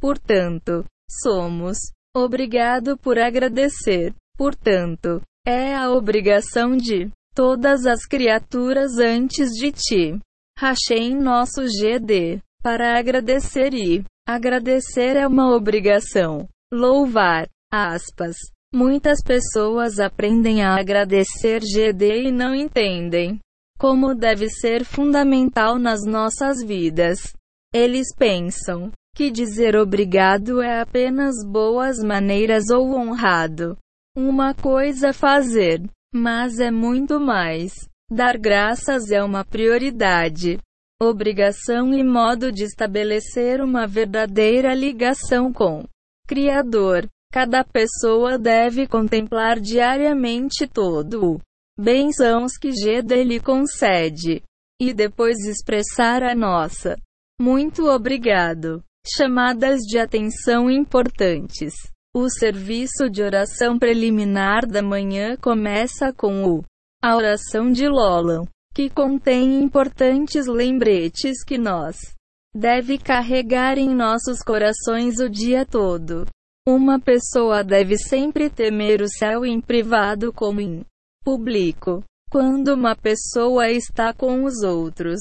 [0.06, 0.86] Portanto,
[1.24, 1.80] somos
[2.16, 4.14] obrigado por agradecer.
[4.38, 10.20] Portanto, é a obrigação de todas as criaturas antes de ti.
[10.60, 16.48] Rachei nosso GD para agradecer e agradecer é uma obrigação.
[16.72, 18.36] Louvar, aspas.
[18.72, 23.40] Muitas pessoas aprendem a agradecer GD e não entendem
[23.80, 27.34] como deve ser fundamental nas nossas vidas.
[27.74, 33.78] Eles pensam que dizer obrigado é apenas boas maneiras ou honrado.
[34.14, 35.82] Uma coisa fazer,
[36.14, 37.72] mas é muito mais.
[38.12, 40.60] Dar graças é uma prioridade,
[41.02, 45.86] obrigação e modo de estabelecer uma verdadeira ligação com
[46.28, 47.08] Criador.
[47.32, 51.42] Cada pessoa deve contemplar diariamente todo o
[51.80, 54.44] bênçãos que Geda lhe concede
[54.82, 56.98] e depois expressar a nossa
[57.40, 58.82] muito obrigado
[59.16, 61.74] chamadas de atenção importantes.
[62.16, 66.64] O serviço de oração preliminar da manhã começa com o
[67.04, 71.98] a oração de Lolan, que contém importantes lembretes que nós
[72.56, 76.26] deve carregar em nossos corações o dia todo.
[76.68, 80.84] Uma pessoa deve sempre temer o céu em privado como em
[81.24, 82.04] público.
[82.32, 85.20] Quando uma pessoa está com os outros,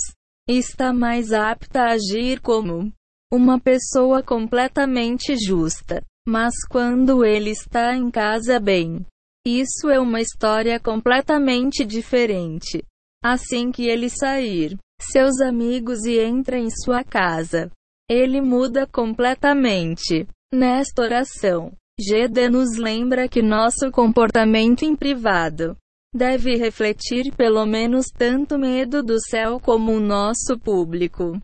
[0.48, 2.90] está mais apta a agir como
[3.34, 6.02] uma pessoa completamente justa.
[6.26, 9.04] Mas quando ele está em casa bem,
[9.46, 12.82] isso é uma história completamente diferente.
[13.22, 17.70] Assim que ele sair, seus amigos e entra em sua casa,
[18.08, 20.26] ele muda completamente.
[20.52, 25.76] Nesta oração, Gede nos lembra que nosso comportamento em privado
[26.14, 31.40] deve refletir pelo menos tanto medo do céu como o nosso público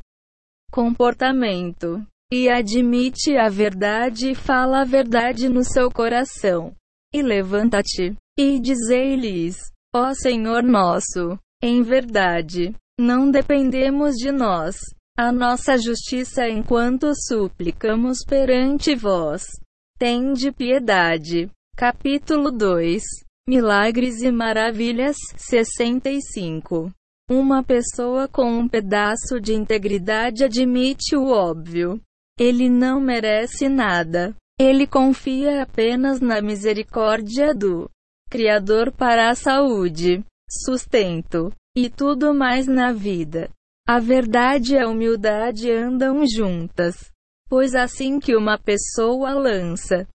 [0.70, 2.04] comportamento.
[2.32, 6.72] E admite a verdade e fala a verdade no seu coração.
[7.12, 9.56] E levanta-te, e dizei-lhes:
[9.94, 14.76] Ó Senhor nosso, em verdade, não dependemos de nós,
[15.18, 19.46] a nossa justiça enquanto suplicamos perante vós.
[19.98, 21.50] Tende piedade.
[21.76, 23.02] Capítulo 2
[23.48, 26.92] Milagres e Maravilhas 65
[27.30, 32.00] uma pessoa com um pedaço de integridade admite o óbvio.
[32.36, 34.34] Ele não merece nada.
[34.58, 37.88] Ele confia apenas na misericórdia do
[38.28, 43.48] Criador para a saúde, sustento e tudo mais na vida.
[43.86, 46.96] A verdade e a humildade andam juntas.
[47.48, 50.06] Pois assim que uma pessoa lança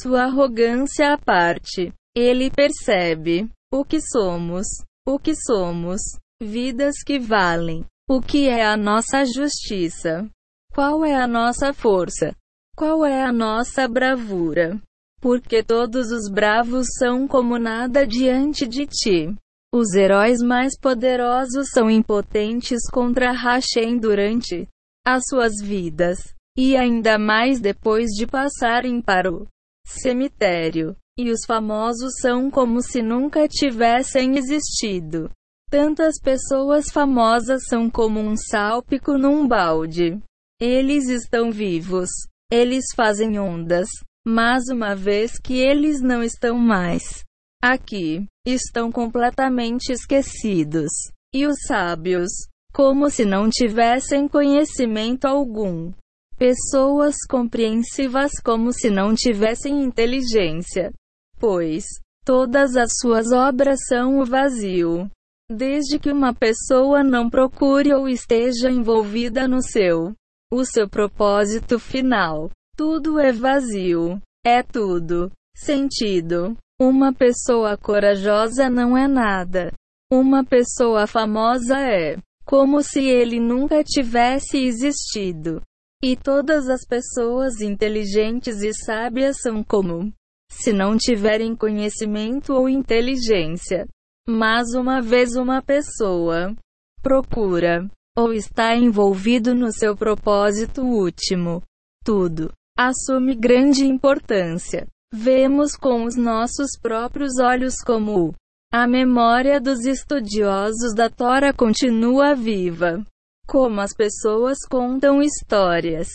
[0.00, 4.66] sua arrogância à parte, ele percebe o que somos,
[5.06, 6.00] o que somos,
[6.42, 7.86] Vidas que valem.
[8.06, 10.28] O que é a nossa justiça?
[10.70, 12.36] Qual é a nossa força?
[12.76, 14.78] Qual é a nossa bravura?
[15.18, 19.34] Porque todos os bravos são como nada diante de ti.
[19.74, 24.68] Os heróis mais poderosos são impotentes contra Hashem durante
[25.06, 26.18] as suas vidas,
[26.54, 29.46] e ainda mais depois de passarem para o
[29.86, 30.94] cemitério.
[31.18, 35.30] E os famosos são como se nunca tivessem existido.
[35.70, 40.20] Tantas pessoas famosas são como um sálpico num balde.
[40.60, 42.08] Eles estão vivos.
[42.50, 43.88] Eles fazem ondas.
[44.26, 47.24] Mas uma vez que eles não estão mais
[47.62, 50.90] aqui, estão completamente esquecidos.
[51.34, 52.30] E os sábios,
[52.72, 55.92] como se não tivessem conhecimento algum.
[56.36, 60.92] Pessoas compreensivas como se não tivessem inteligência.
[61.38, 61.84] pois
[62.24, 65.08] todas as suas obras são o vazio.
[65.50, 70.12] Desde que uma pessoa não procure ou esteja envolvida no seu,
[70.52, 74.20] o seu propósito final, tudo é vazio.
[74.44, 75.30] É tudo.
[75.56, 76.56] Sentido.
[76.80, 79.72] Uma pessoa corajosa não é nada.
[80.12, 85.62] Uma pessoa famosa é como se ele nunca tivesse existido.
[86.02, 90.12] E todas as pessoas inteligentes e sábias são como
[90.50, 93.86] se não tiverem conhecimento ou inteligência.
[94.28, 96.54] Mas uma vez uma pessoa
[97.00, 101.62] procura ou está envolvido no seu propósito último,
[102.04, 104.86] tudo assume grande importância.
[105.12, 108.34] Vemos com os nossos próprios olhos como
[108.72, 113.04] a memória dos estudiosos da Tora continua viva.
[113.46, 116.08] Como as pessoas contam histórias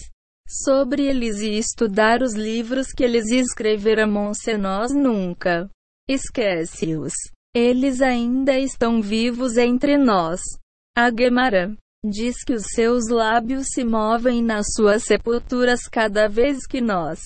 [0.48, 5.70] sobre eles e estudar os livros que eles escreveram se nós nunca
[6.10, 7.14] esquece-os.
[7.54, 10.40] Eles ainda estão vivos entre nós.
[10.96, 16.80] A Gemara diz que os seus lábios se movem nas suas sepulturas cada vez que
[16.80, 17.20] nós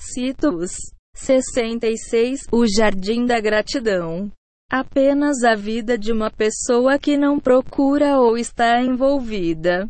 [0.00, 0.72] cito-os.
[1.14, 4.30] 66 O Jardim da Gratidão.
[4.70, 9.88] Apenas a vida de uma pessoa que não procura ou está envolvida.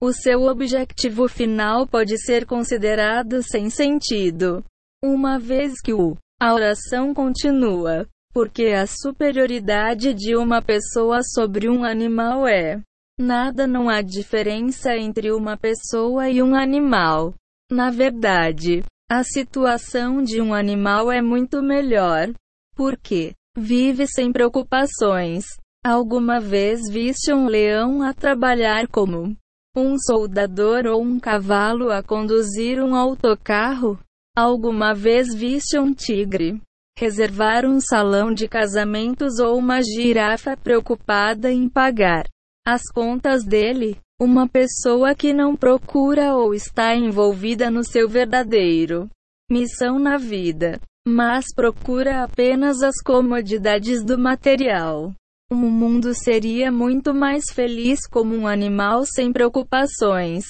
[0.00, 4.62] O seu objetivo final pode ser considerado sem sentido,
[5.02, 8.06] uma vez que o a oração continua,
[8.36, 12.82] porque a superioridade de uma pessoa sobre um animal é
[13.18, 17.32] Nada não há diferença entre uma pessoa e um animal.
[17.72, 22.30] Na verdade, a situação de um animal é muito melhor.
[22.74, 25.46] Porque vive sem preocupações.
[25.82, 29.34] Alguma vez viste um leão a trabalhar como
[29.74, 33.98] um soldador ou um cavalo a conduzir um autocarro?
[34.36, 36.60] Alguma vez viste um tigre
[36.98, 42.26] reservar um salão de casamentos ou uma girafa preocupada em pagar
[42.66, 43.98] as contas dele.
[44.18, 49.10] Uma pessoa que não procura ou está envolvida no seu verdadeiro
[49.48, 55.12] missão na vida, mas procura apenas as comodidades do material.
[55.50, 60.44] O mundo seria muito mais feliz como um animal sem preocupações.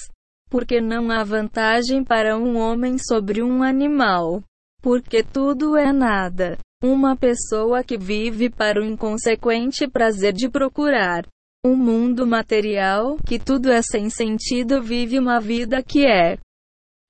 [0.49, 4.41] Porque não há vantagem para um homem sobre um animal.
[4.87, 6.57] Porque tudo é nada.
[6.81, 11.27] Uma pessoa que vive para o inconsequente prazer de procurar
[11.61, 16.37] um mundo material, que tudo é sem sentido, vive uma vida que é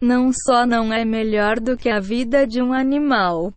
[0.02, 3.54] não só não é melhor do que a vida de um animal,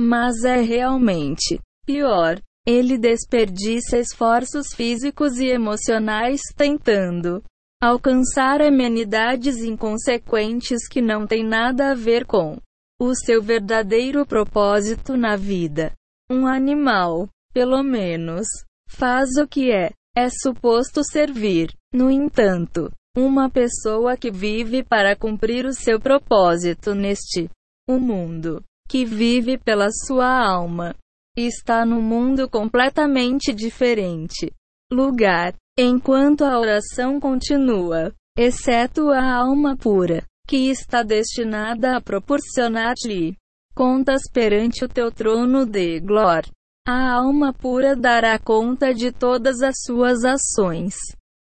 [0.00, 2.40] mas é realmente pior.
[2.64, 7.42] Ele desperdiça esforços físicos e emocionais tentando
[7.82, 12.56] alcançar amenidades inconsequentes que não têm nada a ver com
[13.00, 15.92] o seu verdadeiro propósito na vida.
[16.30, 18.46] Um animal, pelo menos,
[18.86, 21.72] faz o que é é suposto servir.
[21.94, 27.48] No entanto, uma pessoa que vive para cumprir o seu propósito neste
[27.88, 30.94] o mundo, que vive pela sua alma,
[31.36, 34.52] está num mundo completamente diferente.
[34.92, 43.36] Lugar, enquanto a oração continua, exceto a alma pura, que está destinada a proporcionar-lhe
[43.72, 46.50] contas perante o teu trono de glória.
[46.84, 50.96] A alma pura dará conta de todas as suas ações.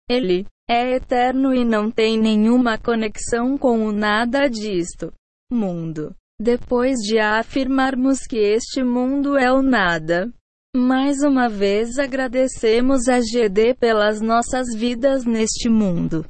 [0.09, 5.13] Ele é eterno e não tem nenhuma conexão com o nada disto.
[5.53, 6.17] Mundo.
[6.41, 10.33] Depois de afirmarmos que este mundo é o nada,
[10.75, 16.25] mais uma vez agradecemos a GD pelas nossas vidas neste mundo.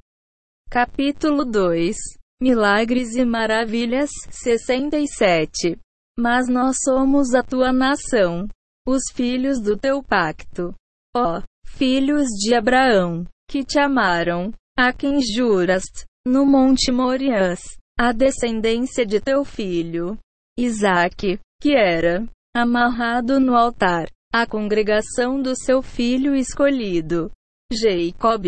[0.68, 5.78] Capítulo 2 Milagres e Maravilhas 67
[6.18, 8.48] Mas nós somos a tua nação
[8.86, 10.74] os filhos do teu pacto.
[11.16, 17.60] Ó, filhos de Abraão, que te amaram, a quem juraste, no monte Morias,
[17.98, 20.18] a descendência de teu filho,
[20.58, 27.30] Isaque, que era amarrado no altar, a congregação do seu filho escolhido,
[27.72, 28.44] Jacob,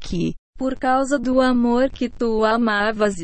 [0.00, 3.14] que, por causa do amor que tu amavas,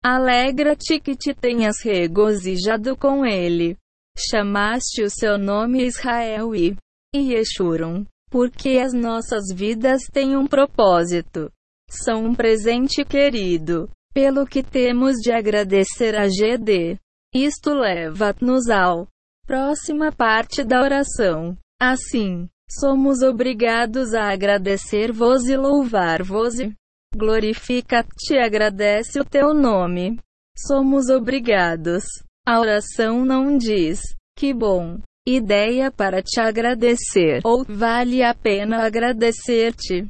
[0.00, 3.76] alegra-te que te tenhas regozijado com ele.
[4.16, 6.76] Chamaste o seu nome Israel e,
[7.12, 11.50] e Yeshurun, porque as nossas vidas têm um propósito.
[11.90, 16.96] São um presente querido, pelo que temos de agradecer a GD.
[17.34, 19.08] Isto leva-nos ao
[19.44, 21.58] próxima parte da oração.
[21.82, 26.74] Assim, somos obrigados a agradecer-vos e louvar-vos e
[27.16, 30.18] glorifica-te agradece o teu nome.
[30.56, 32.04] Somos obrigados
[32.46, 34.00] A oração não diz,
[34.36, 40.08] que bom ideia para te agradecer, ou vale a pena agradecer-te.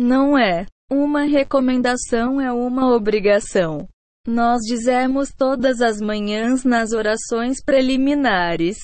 [0.00, 3.86] Não é uma recomendação, é uma obrigação.
[4.26, 8.78] Nós dizemos todas as manhãs nas orações preliminares.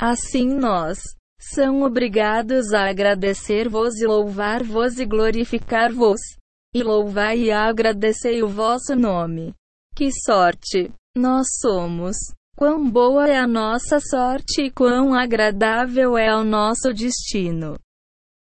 [0.00, 1.00] Assim nós
[1.40, 6.20] são obrigados a agradecer-vos e louvar-vos e glorificar-vos.
[6.74, 9.54] E louvai e agradecei o vosso nome.
[9.94, 12.16] Que sorte nós somos!
[12.56, 17.78] Quão boa é a nossa sorte e quão agradável é o nosso destino.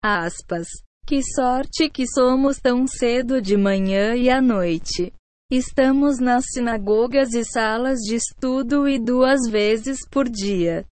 [0.03, 0.67] Aspas.
[1.05, 5.13] Que sorte que somos tão cedo de manhã e à noite.
[5.51, 10.85] Estamos nas sinagogas e salas de estudo e duas vezes por dia.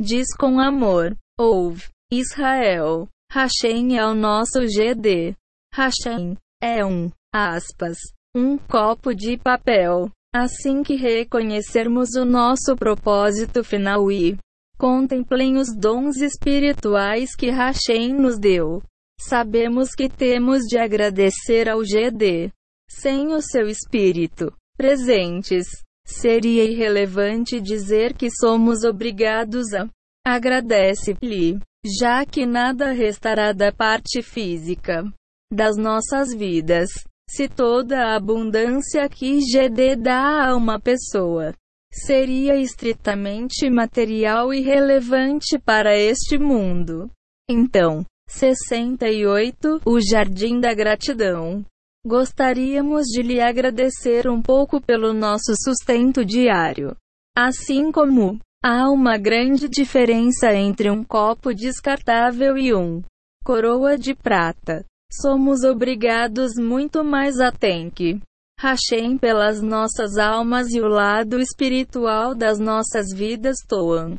[0.00, 3.08] Diz com amor: Ouve, Israel.
[3.32, 5.34] Hashem é o nosso GD.
[5.74, 7.98] Hashem é um, aspas,
[8.34, 10.10] um copo de papel.
[10.32, 14.38] Assim que reconhecermos o nosso propósito final e
[14.78, 18.80] contemplem os dons espirituais que Hashem nos deu,
[19.20, 22.52] sabemos que temos de agradecer ao GD.
[22.88, 25.66] Sem o seu espírito presentes,
[26.08, 29.86] seria irrelevante dizer que somos obrigados a
[30.26, 31.58] agradece-lhe,
[32.00, 35.04] já que nada restará da parte física
[35.52, 36.88] das nossas vidas.
[37.30, 41.54] Se toda a abundância que GD dá a uma pessoa
[41.92, 47.10] seria estritamente material e relevante para este mundo.
[47.50, 51.64] Então, 68 O Jardim da Gratidão
[52.08, 56.96] Gostaríamos de lhe agradecer um pouco pelo nosso sustento diário.
[57.36, 63.02] Assim como há uma grande diferença entre um copo descartável e um
[63.44, 68.18] coroa de prata, somos obrigados muito mais a Tenk.
[68.58, 74.16] Hashem pelas nossas almas e o lado espiritual das nossas vidas Toan.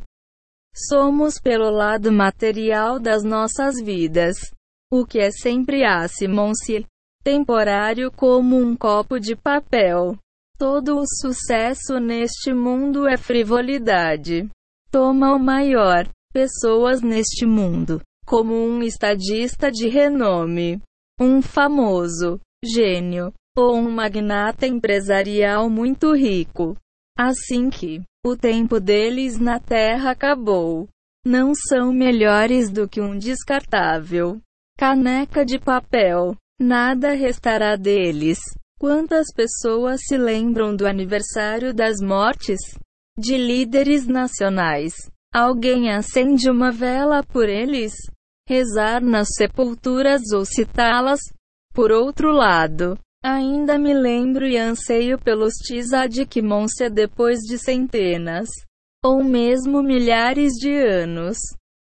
[0.88, 4.36] Somos pelo lado material das nossas vidas.
[4.92, 6.86] O que é sempre Asimon-se
[7.22, 10.16] temporário como um copo de papel.
[10.58, 14.48] Todo o sucesso neste mundo é frivolidade.
[14.90, 18.00] Toma o maior pessoas neste mundo
[18.30, 20.80] como um estadista de renome,
[21.20, 26.76] um famoso gênio ou um magnata empresarial muito rico.
[27.18, 30.88] Assim que o tempo deles na Terra acabou,
[31.26, 34.40] não são melhores do que um descartável
[34.78, 36.36] caneca de papel.
[36.62, 38.38] Nada restará deles.
[38.78, 42.58] Quantas pessoas se lembram do aniversário das mortes
[43.16, 44.92] de líderes nacionais?
[45.32, 47.94] Alguém acende uma vela por eles?
[48.46, 51.20] Rezar nas sepulturas ou citá-las?
[51.72, 58.50] Por outro lado, ainda me lembro e anseio pelos Tzaddik Monse depois de centenas
[59.02, 61.38] ou mesmo milhares de anos.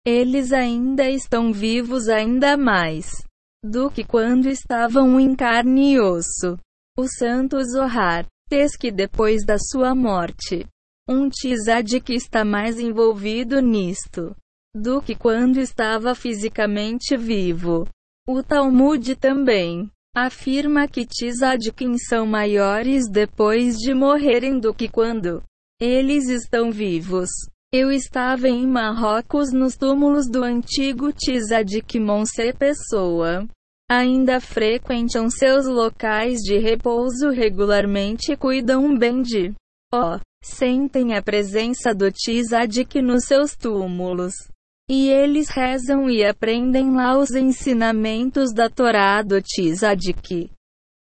[0.05, 3.23] Eles ainda estão vivos ainda mais
[3.65, 6.59] do que quando estavam em carne e osso.
[6.99, 10.67] O santo Zohar, diz que depois da sua morte,
[11.09, 14.37] um Tzadik está mais envolvido nisto
[14.77, 17.89] do que quando estava fisicamente vivo.
[18.29, 25.43] O Talmud também afirma que Tzadikim são maiores depois de morrerem do que quando
[25.81, 27.31] eles estão vivos.
[27.77, 33.49] Eu estava em Marrocos nos túmulos do antigo Tzadik Monse Pessoa.
[33.91, 39.53] Ainda frequentam seus locais de repouso regularmente e cuidam bem de.
[39.93, 44.35] Ó, oh, sentem a presença do Tzadik nos seus túmulos.
[44.89, 50.49] E eles rezam e aprendem lá os ensinamentos da Torá do Tzadik.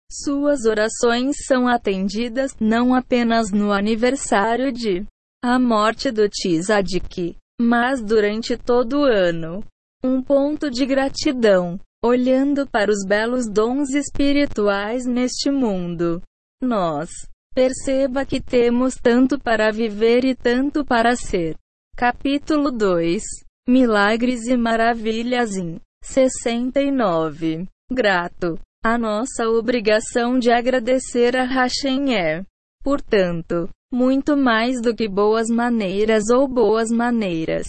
[0.08, 5.04] Suas orações são atendidas não apenas no aniversário de
[5.44, 9.64] a morte do Tzadik, mas durante todo o ano.
[10.04, 11.80] Um ponto de gratidão.
[12.04, 16.20] Olhando para os belos dons espirituais neste mundo,
[16.60, 17.08] nós
[17.54, 21.56] perceba que temos tanto para viver e tanto para ser.
[21.96, 23.22] Capítulo 2
[23.68, 27.68] Milagres e maravilhas em 69.
[27.92, 28.58] Grato.
[28.84, 32.44] A nossa obrigação de agradecer a Hashem é,
[32.82, 37.66] portanto, muito mais do que boas maneiras ou boas maneiras.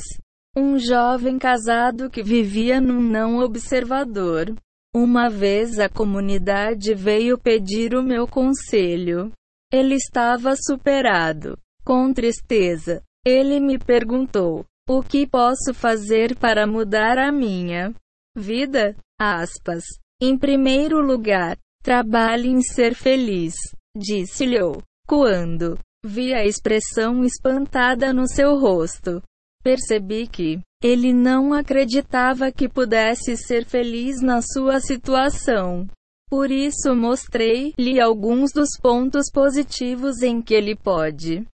[0.56, 4.56] Um jovem casado que vivia num não observador.
[4.96, 9.32] Uma vez a comunidade veio pedir o meu conselho.
[9.72, 11.58] Ele estava superado.
[11.84, 17.94] Com tristeza, ele me perguntou: O que posso fazer para mudar a minha
[18.38, 18.96] vida?
[19.20, 19.84] Aspas.
[20.22, 23.56] Em primeiro lugar, trabalhe em ser feliz.
[23.98, 24.60] Disse-lhe.
[25.06, 29.22] Quando Vi a expressão espantada no seu rosto.
[29.64, 35.88] Percebi que ele não acreditava que pudesse ser feliz na sua situação.
[36.30, 41.48] Por isso mostrei-lhe alguns dos pontos positivos em que ele pode.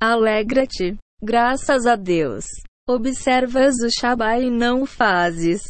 [0.00, 0.96] Alegra-te.
[1.22, 2.46] Graças a Deus.
[2.88, 5.60] Observas o Shabá e não fazes.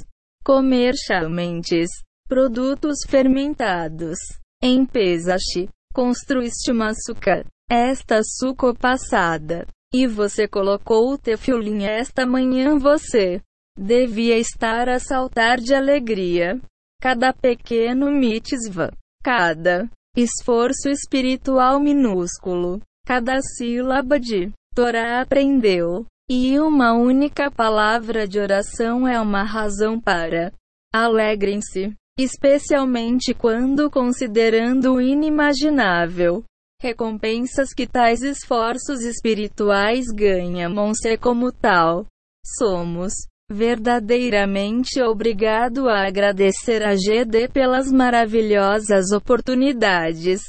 [0.44, 1.90] Comer chamentes.
[2.28, 4.18] Produtos fermentados.
[4.62, 5.68] Em Pesache.
[5.92, 7.44] Construíste uma açúcar.
[7.70, 9.66] Esta suco passada.
[9.92, 13.40] E você colocou o tefilim esta manhã você.
[13.78, 16.60] Devia estar a saltar de alegria.
[17.00, 18.92] Cada pequeno mitzvah.
[19.22, 22.80] Cada esforço espiritual minúsculo.
[23.06, 26.06] Cada sílaba de Torá aprendeu.
[26.28, 30.52] E uma única palavra de oração é uma razão para
[30.92, 36.42] alegrem-se, especialmente quando considerando o inimaginável
[36.84, 42.06] recompensas que tais esforços espirituais ganham-se como tal.
[42.58, 43.14] Somos
[43.50, 50.42] verdadeiramente obrigado a agradecer a GD pelas maravilhosas oportunidades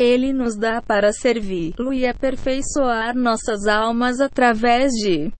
[0.00, 5.30] ele nos dá para servi-lo e aperfeiçoar nossas almas através de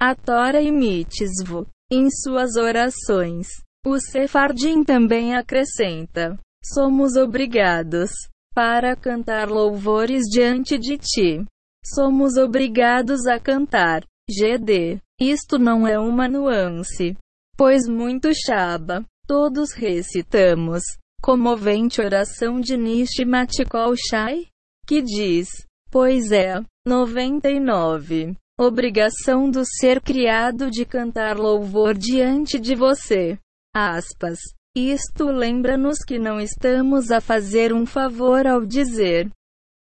[0.00, 1.66] a Tora e Mitzvot.
[1.90, 3.48] Em suas orações,
[3.84, 8.10] o Sefardim também acrescenta: Somos obrigados
[8.58, 11.46] para cantar louvores diante de ti.
[11.94, 14.02] Somos obrigados a cantar.
[14.28, 15.00] GD.
[15.20, 17.16] Isto não é uma nuance.
[17.56, 19.04] Pois muito Shaba.
[19.28, 20.82] Todos recitamos.
[21.22, 24.46] Comovente oração de Nishmat Kol Shai?
[24.88, 25.46] Que diz.
[25.88, 26.60] Pois é.
[26.84, 28.34] 99.
[28.58, 33.38] Obrigação do ser criado de cantar louvor diante de você.
[33.72, 34.40] Aspas.
[34.76, 39.30] Isto lembra-nos que não estamos a fazer um favor ao dizer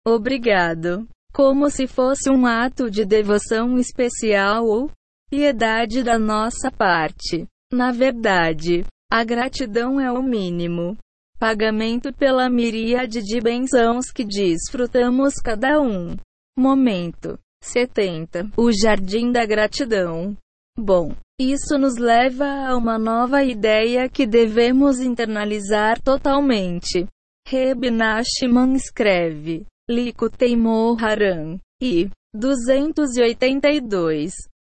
[0.06, 4.90] obrigado, como se fosse um ato de devoção especial ou
[5.30, 7.46] piedade da nossa parte.
[7.72, 10.96] Na verdade, a gratidão é o mínimo
[11.38, 16.14] pagamento pela miríade de bênçãos que desfrutamos cada um.
[16.58, 18.50] Momento 70.
[18.56, 20.36] O Jardim da Gratidão.
[20.76, 27.06] Bom, isso nos leva a uma nova ideia que devemos internalizar totalmente.
[27.48, 34.32] Reb Nachman escreve, Likutei Moharan, e 282,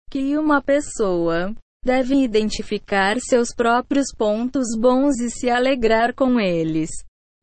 [0.09, 1.53] que uma pessoa
[1.83, 6.89] deve identificar seus próprios pontos bons e se alegrar com eles.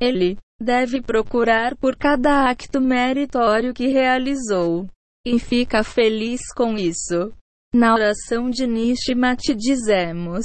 [0.01, 4.87] Ele deve procurar por cada acto meritório que realizou
[5.27, 7.35] e fica feliz com isso.
[7.73, 10.45] Na oração de Nishmat dizemos: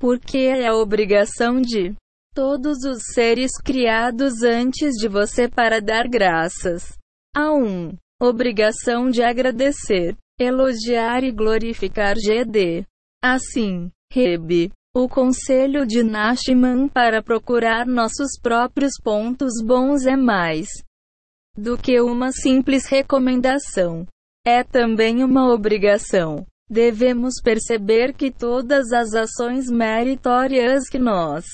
[0.00, 1.94] porque é a obrigação de
[2.34, 6.98] todos os seres criados antes de você para dar graças.
[7.34, 7.64] A 1.
[7.64, 12.84] Um, obrigação de agradecer, elogiar e glorificar GD.
[13.22, 20.68] Assim, Rebe, o conselho de Nashman para procurar nossos próprios pontos bons é mais
[21.56, 24.06] do que uma simples recomendação.
[24.44, 26.46] É também uma obrigação.
[26.68, 31.44] Devemos perceber que todas as ações meritórias que nós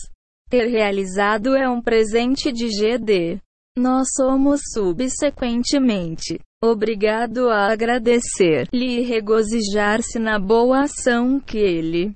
[0.48, 3.40] ter realizado é um presente de GD.
[3.76, 12.14] Nós somos subsequentemente obrigado a agradecer-lhe e regozijar-se na boa ação que ele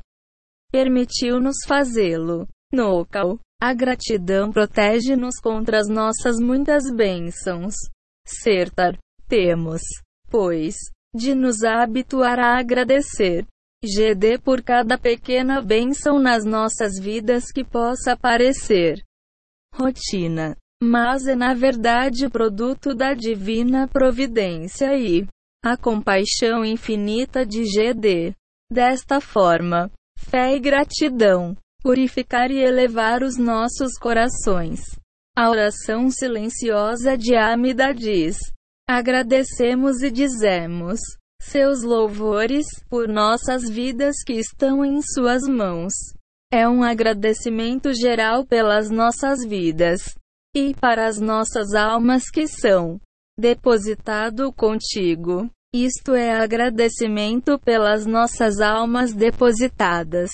[0.70, 2.46] permitiu-nos fazê-lo.
[2.72, 3.38] Nocal.
[3.58, 7.74] A gratidão protege-nos contra as nossas muitas bênçãos.
[8.26, 8.98] Certar.
[9.26, 9.80] Temos,
[10.30, 10.76] pois,
[11.16, 13.46] de nos habituar a agradecer.
[13.84, 19.02] GD por cada pequena bênção nas nossas vidas que possa aparecer.
[19.74, 20.56] Rotina.
[20.82, 25.26] Mas é na verdade produto da divina providência e
[25.64, 28.34] a compaixão infinita de GD.
[28.70, 31.56] Desta forma, fé e gratidão
[31.86, 34.80] purificar e elevar os nossos corações.
[35.36, 38.36] A oração silenciosa de Amida diz:
[38.88, 41.00] Agradecemos e dizemos
[41.42, 45.92] seus louvores por nossas vidas que estão em Suas mãos.
[46.52, 50.14] É um agradecimento geral pelas nossas vidas
[50.54, 53.00] e para as nossas almas que são
[53.36, 55.50] depositado contigo.
[55.74, 60.30] Isto é agradecimento pelas nossas almas depositadas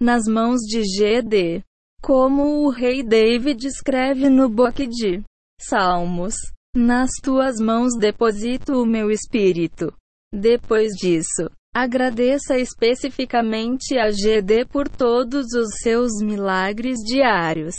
[0.00, 1.62] nas mãos de GD.
[2.02, 5.22] Como o rei David escreve no book de
[5.60, 6.34] Salmos.
[6.74, 9.92] Nas tuas mãos deposito o meu espírito.
[10.32, 17.74] Depois disso, agradeça especificamente a GD por todos os seus milagres diários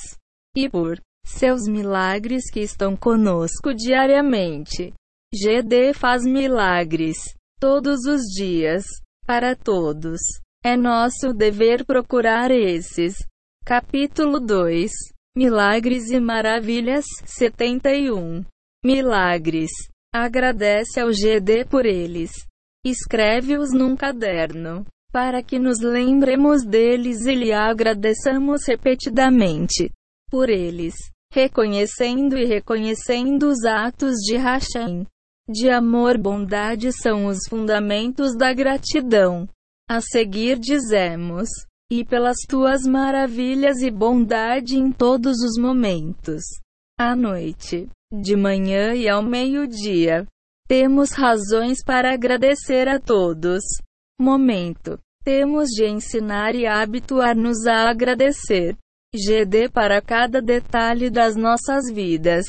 [0.56, 4.94] e por seus milagres que estão conosco diariamente.
[5.34, 7.18] GD faz milagres
[7.60, 8.84] todos os dias,
[9.26, 10.20] para todos.
[10.64, 13.16] É nosso dever procurar esses.
[13.66, 14.92] Capítulo 2
[15.36, 18.46] Milagres e Maravilhas 71
[18.84, 19.72] Milagres.
[20.14, 22.32] Agradece ao GD por eles.
[22.86, 29.90] Escreve-os num caderno, para que nos lembremos deles e lhe agradeçamos repetidamente
[30.30, 30.96] por eles,
[31.32, 35.06] reconhecendo e reconhecendo os atos de Hashem
[35.50, 39.48] de amor bondade são os fundamentos da gratidão.
[39.90, 41.50] A seguir dizemos:
[41.92, 46.44] E pelas tuas maravilhas e bondade em todos os momentos.
[46.98, 50.28] À noite, de manhã e ao meio-dia.
[50.68, 53.64] Temos razões para agradecer a todos.
[54.20, 55.00] Momento.
[55.24, 58.78] Temos de ensinar e habituar-nos a agradecer.
[59.16, 62.46] GD para cada detalhe das nossas vidas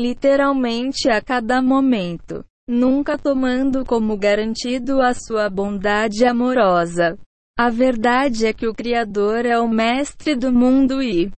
[0.00, 7.18] literalmente a cada momento, nunca tomando como garantido a sua bondade amorosa.
[7.58, 11.30] A verdade é que o Criador é o mestre do mundo e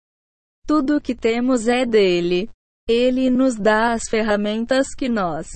[0.68, 2.50] tudo o que temos é dele.
[2.92, 5.48] Ele nos dá as ferramentas que nós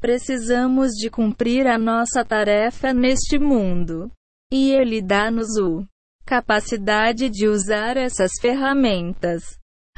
[0.00, 4.08] precisamos de cumprir a nossa tarefa neste mundo.
[4.52, 5.84] E ele dá-nos o
[6.24, 9.42] capacidade de usar essas ferramentas.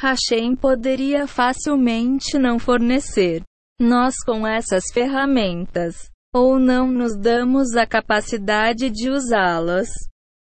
[0.01, 3.43] Hashem poderia facilmente não fornecer
[3.78, 9.89] nós com essas ferramentas, ou não nos damos a capacidade de usá-las.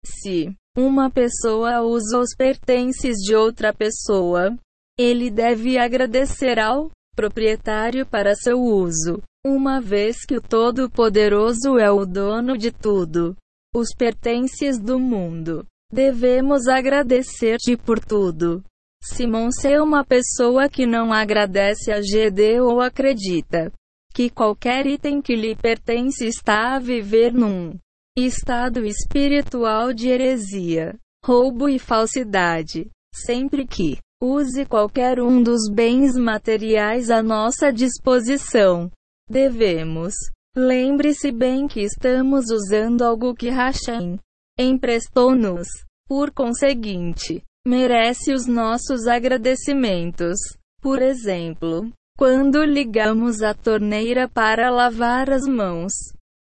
[0.06, 4.56] Se uma pessoa usa os pertences de outra pessoa,
[4.98, 12.06] ele deve agradecer ao proprietário para seu uso, uma vez que o Todo-Poderoso é o
[12.06, 13.36] dono de tudo.
[13.76, 15.66] Os pertences do mundo.
[15.92, 18.64] Devemos agradecer-te por tudo.
[19.04, 23.72] Simon é uma pessoa que não agradece a GD ou acredita
[24.14, 27.78] que qualquer item que lhe pertence está a viver num
[28.18, 32.90] estado espiritual de heresia, roubo e falsidade.
[33.14, 38.90] Sempre que use qualquer um dos bens materiais à nossa disposição,
[39.30, 40.14] devemos.
[40.58, 44.18] Lembre-se bem que estamos usando algo que Hashem
[44.58, 45.68] emprestou-nos.
[46.08, 50.38] Por conseguinte, merece os nossos agradecimentos.
[50.82, 55.92] Por exemplo, quando ligamos a torneira para lavar as mãos,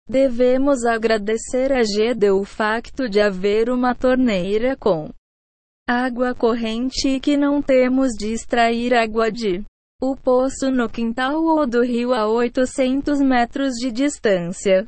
[0.10, 5.10] devemos agradecer a GD o facto de haver uma torneira com
[5.88, 9.64] água corrente que não temos de extrair água de
[10.02, 14.88] o poço no quintal ou do rio a 800 metros de distância.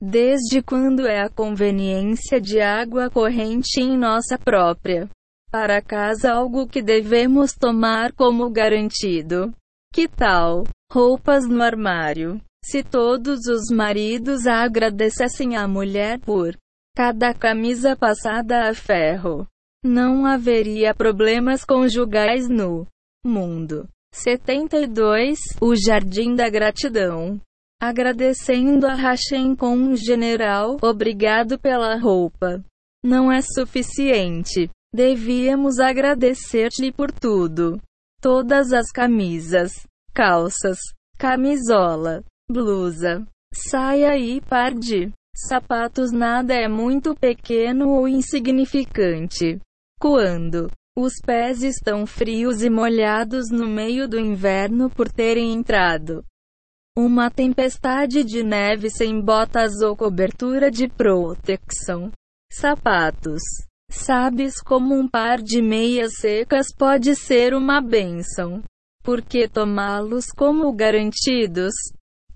[0.00, 5.10] Desde quando é a conveniência de água corrente em nossa própria
[5.50, 9.52] para casa algo que devemos tomar como garantido.
[9.92, 10.64] Que tal?
[10.90, 12.40] Roupas no armário.
[12.64, 16.56] Se todos os maridos agradecessem à mulher por
[16.96, 19.46] cada camisa passada a ferro,
[19.82, 22.86] não haveria problemas conjugais no
[23.24, 23.88] mundo.
[24.12, 25.38] 72.
[25.60, 27.40] O Jardim da Gratidão.
[27.80, 32.62] Agradecendo a Hashem com um general, obrigado pela roupa.
[33.02, 34.68] Não é suficiente.
[34.92, 37.80] Devíamos agradecer-lhe por tudo.
[38.20, 39.72] Todas as camisas,
[40.12, 40.78] calças,
[41.16, 49.58] camisola, blusa, saia e par de sapatos nada é muito pequeno ou insignificante.
[50.00, 56.24] Quando os pés estão frios e molhados no meio do inverno por terem entrado
[56.96, 62.10] uma tempestade de neve sem botas ou cobertura de proteção.
[62.52, 63.42] Sapatos
[63.90, 68.62] Sabes como um par de meias secas pode ser uma bênção.
[69.02, 71.72] Porque tomá-los como garantidos?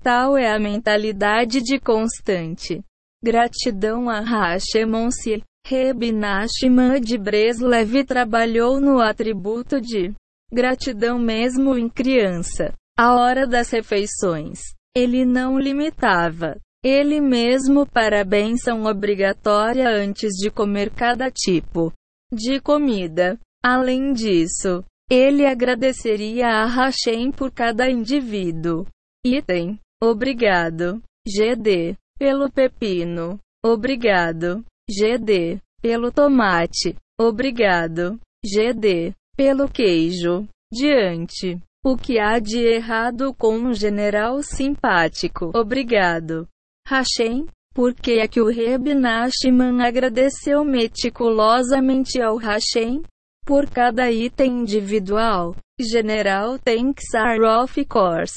[0.02, 2.82] Tal é a mentalidade de constante
[3.22, 5.42] gratidão a Hashemonsi.
[5.66, 10.12] Reb Nachman de Breslev trabalhou no atributo de
[10.52, 12.72] gratidão mesmo em criança.
[12.96, 14.60] A hora das refeições.
[14.96, 21.90] Ele não limitava ele mesmo para a benção obrigatória antes de comer cada tipo
[22.30, 23.40] de comida.
[23.64, 28.84] Além disso, ele agradeceria a Hashem por cada indivíduo.
[29.24, 29.80] Item.
[30.02, 31.00] Obrigado.
[31.26, 31.96] GD.
[32.18, 33.40] Pelo pepino.
[33.64, 34.62] Obrigado.
[34.90, 35.60] GD.
[35.80, 36.96] Pelo tomate.
[37.18, 38.18] Obrigado.
[38.44, 39.14] GD.
[39.36, 40.46] Pelo queijo.
[40.72, 41.58] Diante.
[41.84, 45.50] O que há de errado com um general simpático?
[45.54, 46.48] Obrigado.
[46.88, 53.02] Hashem, por que é que o Reb Nachman agradeceu meticulosamente ao Hashem?
[53.44, 55.54] Por cada item individual.
[55.80, 58.32] General Thanks are of course.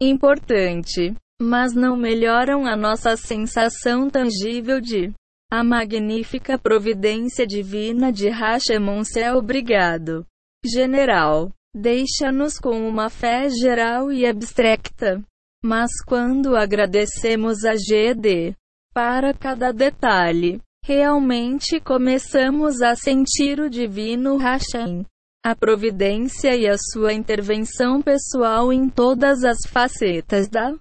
[0.00, 5.12] importante, mas não melhoram a nossa sensação tangível de
[5.50, 10.26] a magnífica providência divina de Hashemon é obrigado.
[10.64, 15.22] General, deixa-nos com uma fé geral e abstracta.
[15.64, 18.54] Mas quando agradecemos a GD
[18.92, 25.06] para cada detalhe, realmente começamos a sentir o divino Hashem,
[25.42, 30.74] a providência e a sua intervenção pessoal em todas as facetas da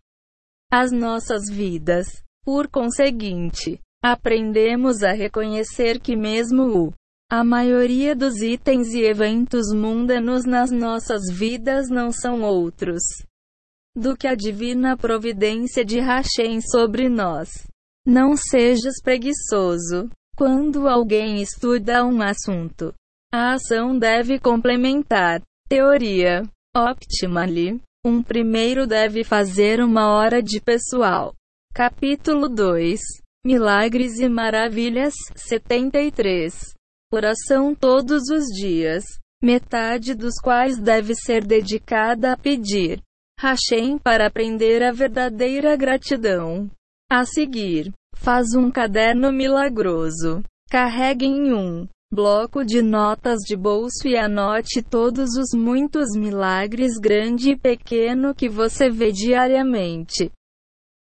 [0.71, 2.07] as nossas vidas.
[2.43, 6.93] Por conseguinte, aprendemos a reconhecer que mesmo o
[7.31, 13.01] a maioria dos itens e eventos mundanos nas nossas vidas não são outros
[13.95, 17.49] do que a divina providência de Hashem sobre nós.
[18.05, 20.09] Não sejas preguiçoso.
[20.35, 22.93] Quando alguém estuda um assunto,
[23.31, 25.41] a ação deve complementar.
[25.69, 26.43] Teoria.
[26.75, 27.79] Optimally.
[28.05, 31.33] Um primeiro deve fazer uma hora de pessoal.
[31.73, 36.73] Capítulo 2 Milagres e Maravilhas 73
[37.13, 39.03] Oração todos os dias,
[39.43, 43.01] metade dos quais deve ser dedicada a pedir
[43.37, 46.71] Hashem para aprender a verdadeira gratidão.
[47.11, 50.41] A seguir, faz um caderno milagroso.
[50.69, 57.51] Carregue em um bloco de notas de bolso e anote todos os muitos milagres grande
[57.51, 60.31] e pequeno que você vê diariamente.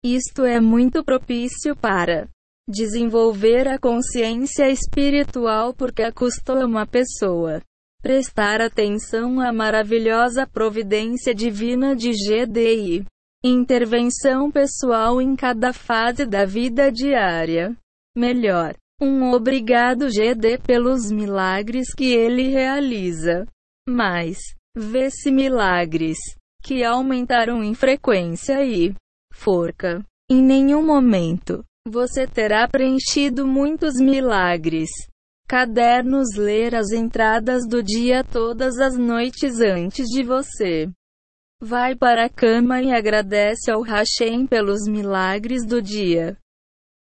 [0.04, 2.28] Isto é muito propício para
[2.68, 7.60] desenvolver a consciência espiritual porque acostuma uma pessoa
[8.02, 13.04] prestar atenção à maravilhosa providência divina de GDI.
[13.44, 17.76] Intervenção pessoal em cada fase da vida diária.
[18.16, 23.46] Melhor, um obrigado GD pelos milagres que ele realiza.
[23.88, 24.38] Mais,
[24.76, 26.18] vê-se milagres
[26.62, 28.94] que aumentaram em frequência e
[29.32, 30.04] forca.
[30.30, 34.90] Em nenhum momento você terá preenchido muitos milagres
[35.52, 40.88] cadernos ler as entradas do dia todas as noites antes de você.
[41.60, 46.38] Vai para a cama e agradece ao Hashem pelos milagres do dia.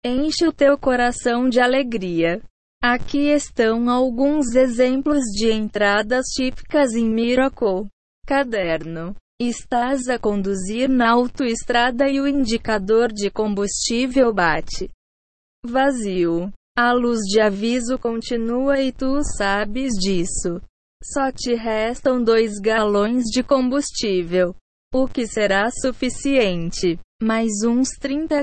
[0.04, 2.40] Enche o teu coração de alegria.
[2.80, 7.88] Aqui estão alguns exemplos de entradas típicas em Miracle.
[8.24, 9.16] Caderno.
[9.38, 14.88] Estás a conduzir na autoestrada e o indicador de combustível bate.
[15.62, 16.50] Vazio.
[16.74, 20.58] A luz de aviso continua e tu sabes disso.
[21.04, 24.54] Só te restam dois galões de combustível.
[24.94, 26.98] O que será suficiente.
[27.22, 28.42] Mais uns 30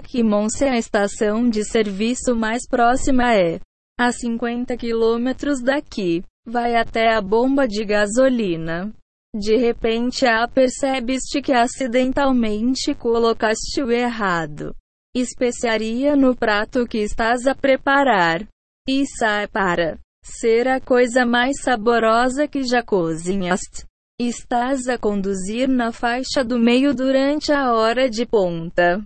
[0.55, 3.59] se a estação de serviço mais próxima é
[3.99, 6.23] a 50 quilômetros daqui.
[6.45, 8.93] Vai até a bomba de gasolina.
[9.35, 14.75] De repente a percebeste que acidentalmente colocaste o errado
[15.15, 18.47] especiaria no prato que estás a preparar.
[18.89, 23.85] E sai para ser a coisa mais saborosa que já cozinhaste.
[24.19, 29.05] Estás a conduzir na faixa do meio durante a hora de ponta.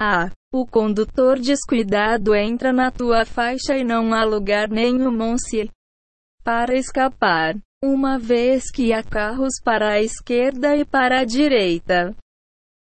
[0.00, 5.70] Ah, o condutor descuidado entra na tua faixa e não há lugar nenhum se
[6.44, 12.14] para escapar, uma vez que há carros para a esquerda e para a direita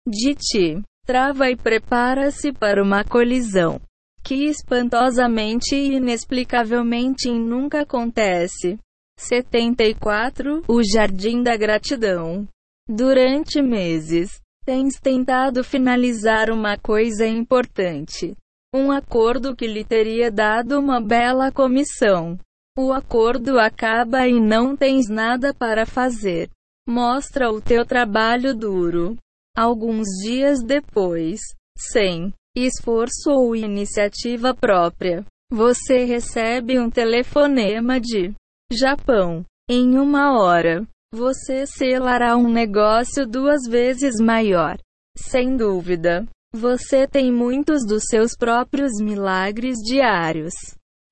[0.08, 3.80] de ti trava e prepara-se para uma colisão
[4.28, 8.78] que espantosamente e inexplicavelmente nunca acontece.
[9.18, 10.64] 74.
[10.68, 12.46] O Jardim da Gratidão.
[12.90, 18.36] Durante meses, tens tentado finalizar uma coisa importante.
[18.76, 22.38] Um acordo que lhe teria dado uma bela comissão.
[22.78, 26.48] O acordo acaba e não tens nada para fazer.
[26.88, 29.18] Mostra o teu trabalho duro.
[29.58, 31.40] Alguns dias depois,
[31.76, 38.32] sem esforço ou iniciativa própria, você recebe um telefonema de
[38.72, 39.44] Japão.
[39.68, 44.78] Em uma hora, você selará um negócio duas vezes maior.
[45.18, 50.54] Sem dúvida, você tem muitos dos seus próprios milagres diários.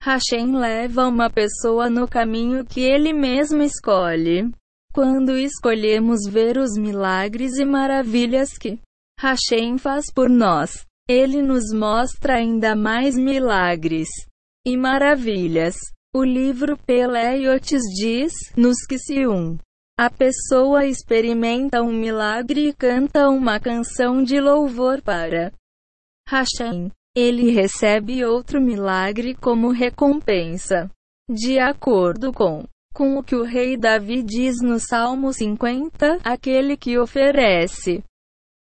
[0.05, 4.51] Hashem leva uma pessoa no caminho que ele mesmo escolhe.
[4.93, 8.79] Quando escolhemos ver os milagres e maravilhas que
[9.19, 14.07] Hashem faz por nós, ele nos mostra ainda mais milagres
[14.63, 15.75] e maravilhas.
[16.15, 19.57] O livro Peleiotes diz-nos que se um
[19.97, 25.51] a pessoa experimenta um milagre e canta uma canção de louvor para
[26.29, 30.91] Hashem, ele recebe outro milagre como recompensa.
[31.29, 36.97] De acordo com com o que o rei Davi diz no Salmo 50, aquele que
[36.97, 38.01] oferece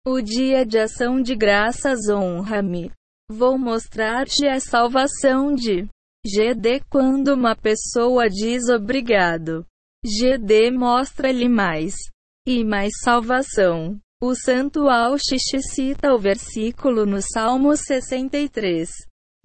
[0.08, 2.90] O dia de ação de graças honra-me.
[3.30, 5.88] Vou mostrar-te a salvação de
[6.26, 9.66] GD quando uma pessoa diz obrigado.
[10.06, 11.96] GD mostra-lhe mais
[12.48, 14.00] e mais salvação.
[14.26, 15.42] O santo Auxix
[15.74, 18.90] cita o versículo no Salmo 63.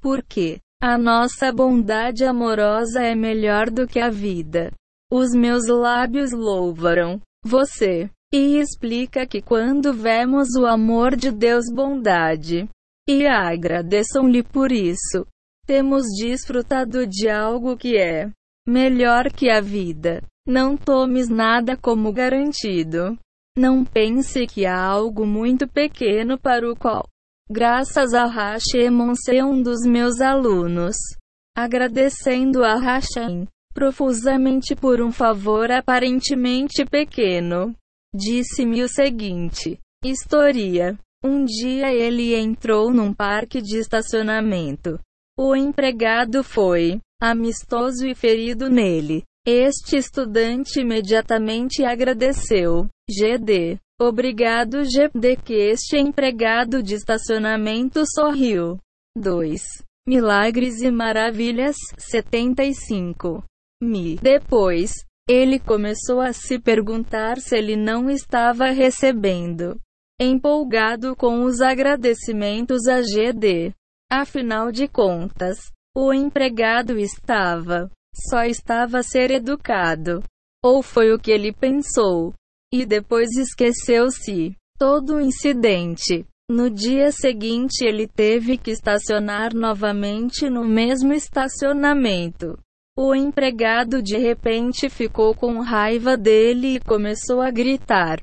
[0.01, 4.71] Porque a nossa bondade amorosa é melhor do que a vida.
[5.11, 8.09] Os meus lábios louvarão você.
[8.33, 12.69] E explica que quando vemos o amor de Deus bondade,
[13.09, 15.27] e agradeçam-lhe por isso,
[15.67, 18.31] temos desfrutado de algo que é
[18.65, 20.23] melhor que a vida.
[20.47, 23.19] Não tomes nada como garantido.
[23.59, 27.05] Não pense que há algo muito pequeno para o qual,
[27.51, 30.95] graças a Hashemon ser um dos meus alunos,
[31.57, 37.75] agradecendo a Hashem profusamente por um favor aparentemente pequeno,
[38.15, 40.97] disse-me o seguinte: História.
[41.25, 45.01] Um dia ele entrou num parque de estacionamento.
[45.37, 49.25] O empregado foi amistoso e ferido nele.
[49.45, 52.89] Este estudante imediatamente agradeceu.
[53.09, 53.79] GD.
[54.01, 58.79] Obrigado GD que este empregado de estacionamento sorriu.
[59.17, 59.63] 2.
[60.07, 63.43] Milagres e Maravilhas 75.
[63.83, 64.17] Mi.
[64.17, 64.93] Depois,
[65.29, 69.79] ele começou a se perguntar se ele não estava recebendo.
[70.21, 73.75] Empolgado com os agradecimentos a GD.
[74.11, 75.59] Afinal de contas,
[75.97, 80.23] o empregado estava só estava a ser educado.
[80.63, 82.35] Ou foi o que ele pensou.
[82.73, 84.55] E depois esqueceu-se.
[84.79, 86.27] Todo o incidente.
[86.51, 92.59] No dia seguinte ele teve que estacionar novamente no mesmo estacionamento.
[92.97, 98.19] O empregado de repente ficou com raiva dele e começou a gritar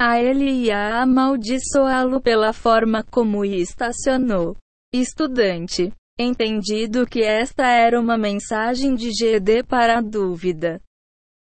[0.00, 4.56] a ele e a amaldiçoá-lo pela forma como estacionou.
[4.92, 10.80] Estudante entendido que esta era uma mensagem de GD para a dúvida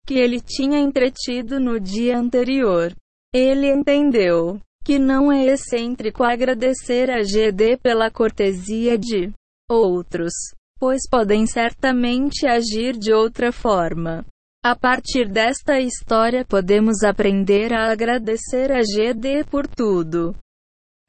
[0.06, 2.93] que ele tinha entretido no dia anterior.
[3.34, 9.32] Ele entendeu que não é excêntrico agradecer a GD pela cortesia de
[9.70, 10.34] outros,
[10.80, 14.26] pois podem certamente agir de outra forma.
[14.64, 20.36] A partir desta história podemos aprender a agradecer a GD por tudo.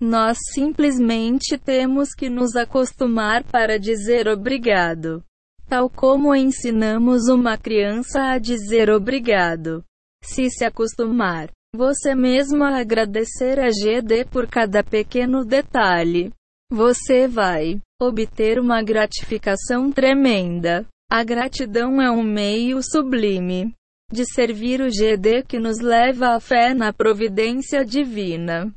[0.00, 5.22] Nós simplesmente temos que nos acostumar para dizer obrigado.
[5.72, 9.82] Tal como ensinamos uma criança a dizer obrigado.
[10.22, 16.30] Se se acostumar, você mesmo a agradecer a GD por cada pequeno detalhe,
[16.70, 20.84] você vai obter uma gratificação tremenda.
[21.10, 23.72] A gratidão é um meio sublime
[24.12, 28.70] de servir o GD que nos leva à fé na providência divina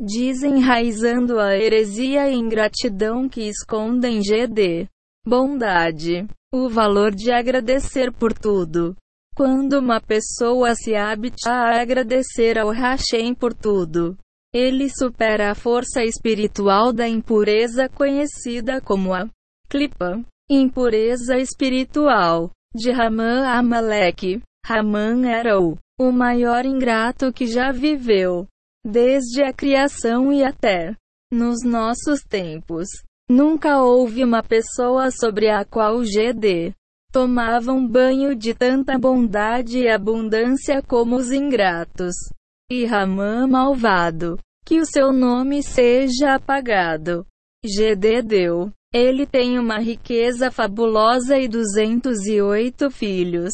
[0.00, 4.88] desenraizando a heresia e ingratidão que escondem GD.
[5.26, 6.26] Bondade.
[6.52, 8.94] O valor de agradecer por tudo.
[9.34, 14.16] Quando uma pessoa se habita a agradecer ao Hashem por tudo,
[14.52, 19.28] ele supera a força espiritual da impureza conhecida como a
[19.68, 24.40] Klipa, impureza espiritual, de Raman Amalek.
[24.64, 28.46] Raman era o, o maior ingrato que já viveu
[28.86, 30.94] desde a criação e até
[31.32, 32.86] nos nossos tempos.
[33.30, 36.74] Nunca houve uma pessoa sobre a qual GD
[37.10, 42.14] tomava um banho de tanta bondade e abundância como os ingratos.
[42.70, 47.24] E Ramã malvado, que o seu nome seja apagado.
[47.64, 48.72] GD deu.
[48.92, 53.52] Ele tem uma riqueza fabulosa e 208 filhos.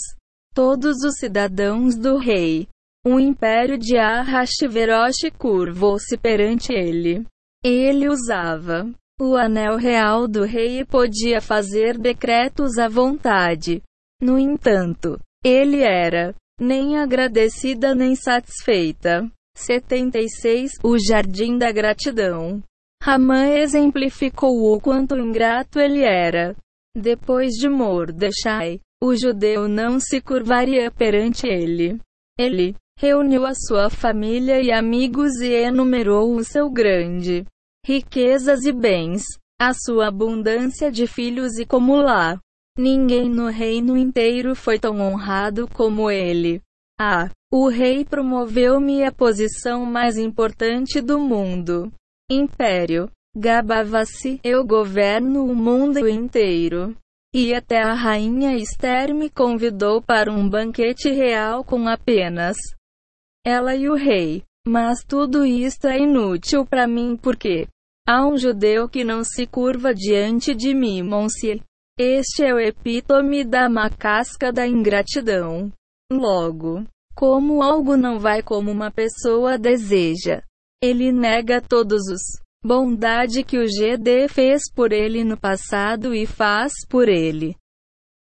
[0.55, 2.67] Todos os cidadãos do rei
[3.07, 7.25] o império de Ahasverosh curvou-se perante ele.
[7.65, 8.87] Ele usava
[9.21, 13.83] o anel real do rei podia fazer decretos à vontade.
[14.19, 19.31] No entanto, ele era nem agradecida nem satisfeita.
[19.55, 22.63] 76 O Jardim da Gratidão.
[23.03, 26.57] Ramã exemplificou o quanto ingrato ele era.
[26.97, 32.01] Depois de Mordechai, o judeu não se curvaria perante ele.
[32.39, 37.45] Ele reuniu a sua família e amigos e enumerou o seu grande
[37.85, 39.23] riquezas e bens,
[39.61, 42.39] a sua abundância de filhos e como lá.
[42.79, 46.63] Ninguém no reino inteiro foi tão honrado como ele.
[46.99, 51.93] Ah, o rei promoveu-me à posição mais importante do mundo.
[52.31, 53.11] Império.
[53.37, 56.97] Gabava-se, eu governo o mundo inteiro.
[57.33, 62.57] E até a rainha Esther me convidou para um banquete real com apenas
[63.45, 64.43] ela e o rei.
[64.67, 67.67] Mas tudo isto é inútil para mim porque
[68.07, 71.63] há um judeu que não se curva diante de mim, Monsieur.
[71.99, 75.73] Este é o epítome da macasca da ingratidão.
[76.13, 76.85] Logo,
[77.15, 80.43] como algo não vai como uma pessoa deseja,
[80.83, 82.21] ele nega todos os
[82.63, 87.57] bondade que o GD fez por ele no passado e faz por ele.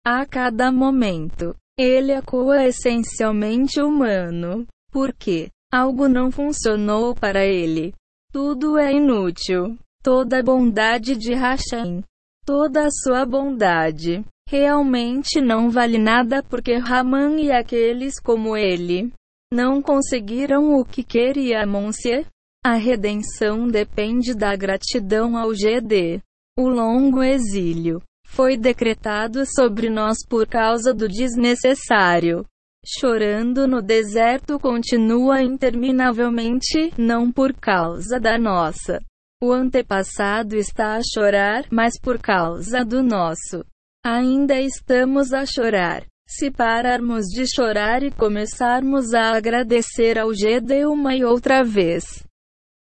[0.04, 7.94] A cada momento, ele acua essencialmente humano, porque algo não funcionou para ele.
[8.32, 9.78] Tudo é inútil.
[10.02, 12.02] Toda a bondade de Hashem
[12.48, 14.24] toda a sua bondade.
[14.48, 19.12] Realmente não vale nada porque Raman e aqueles como ele
[19.52, 22.24] não conseguiram o que queria Monsieur.
[22.64, 26.22] A redenção depende da gratidão ao GD.
[26.58, 32.46] O longo exílio foi decretado sobre nós por causa do desnecessário.
[32.88, 38.98] Chorando no deserto continua interminavelmente, não por causa da nossa
[39.40, 43.64] o antepassado está a chorar, mas por causa do nosso.
[44.04, 46.04] Ainda estamos a chorar.
[46.28, 52.22] Se pararmos de chorar e começarmos a agradecer ao GD uma e outra vez,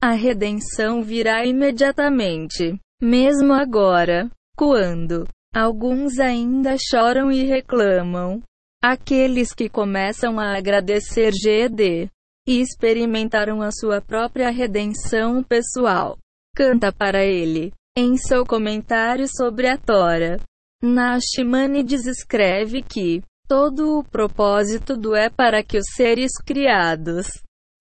[0.02, 2.76] a redenção virá imediatamente.
[3.00, 8.42] Mesmo agora, quando alguns ainda choram e reclamam,
[8.82, 12.10] aqueles que começam a agradecer GD
[12.46, 16.18] e experimentaram a sua própria redenção pessoal
[16.54, 17.72] canta para ele.
[17.96, 20.40] Em seu comentário sobre a Tora,
[20.82, 27.28] Nashimanides escreve que todo o propósito do é para que os seres criados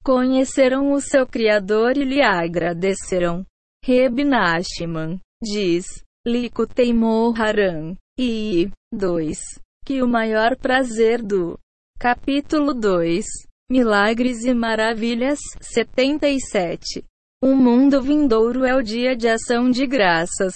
[0.03, 3.45] conheceram o seu Criador e lhe agradeceram.
[3.83, 5.85] Reb Nashiman diz,
[6.27, 9.39] Likutei Moharan, e 2.
[9.85, 11.57] Que o maior prazer do
[11.99, 13.25] capítulo 2,
[13.69, 17.03] Milagres e Maravilhas, 77
[17.43, 20.53] o mundo vindouro é o dia de ação de graças,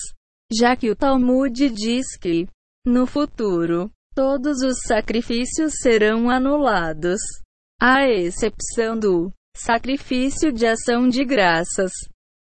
[0.53, 2.47] já que o Talmud diz que,
[2.85, 7.19] no futuro, todos os sacrifícios serão anulados,
[7.81, 11.91] à exceção do sacrifício de ação de graças.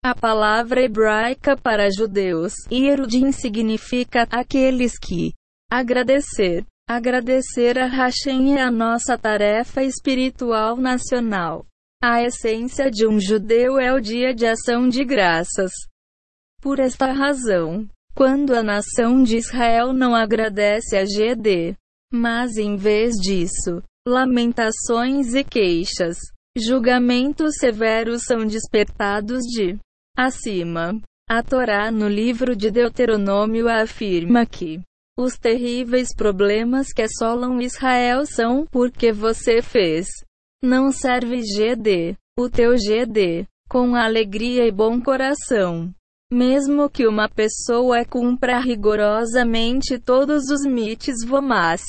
[0.03, 5.31] A palavra hebraica para judeus, Yerudim, significa aqueles que
[5.71, 6.65] agradecer.
[6.87, 11.65] Agradecer a Hashem é a nossa tarefa espiritual nacional.
[12.03, 15.71] A essência de um judeu é o dia de ação de graças.
[16.61, 21.75] Por esta razão, quando a nação de Israel não agradece a GD,
[22.11, 26.17] mas em vez disso, lamentações e queixas,
[26.57, 29.79] julgamentos severos são despertados de
[30.17, 31.01] acima.
[31.29, 34.81] A Torá no livro de Deuteronômio afirma que
[35.17, 40.07] os terríveis problemas que assolam Israel são porque você fez
[40.63, 45.93] não serve GD, o teu GD, com alegria e bom coração.
[46.31, 51.81] Mesmo que uma pessoa cumpra rigorosamente todos os mites vomas,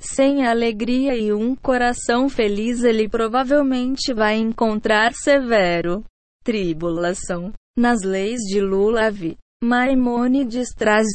[0.00, 6.02] sem alegria e um coração feliz, ele provavelmente vai encontrar severo
[6.42, 7.52] tribulação.
[7.76, 11.06] Nas leis de Lulavi, Maimônides traz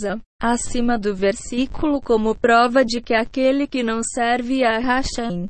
[0.41, 5.47] acima do versículo como prova de que aquele que não serve a Hashem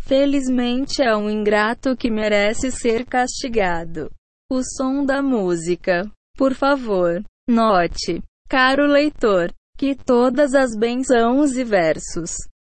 [0.00, 4.10] Felizmente é um ingrato que merece ser castigado.
[4.50, 6.10] O som da música.
[6.36, 12.32] Por favor, note, caro leitor, que todas as bênçãos e versos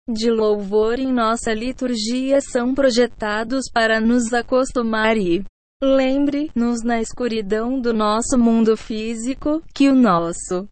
[0.08, 5.44] de louvor em nossa liturgia são projetados para nos acostumar e
[5.82, 10.68] lembre-nos na escuridão do nosso mundo físico que o nosso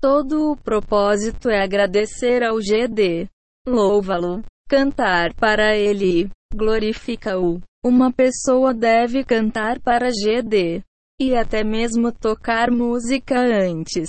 [0.00, 3.28] todo o propósito é agradecer ao GD.
[3.66, 7.60] Louva-lo cantar para ele, glorifica-o.
[7.84, 10.82] Uma pessoa deve cantar para GD
[11.20, 14.08] e até mesmo tocar música antes.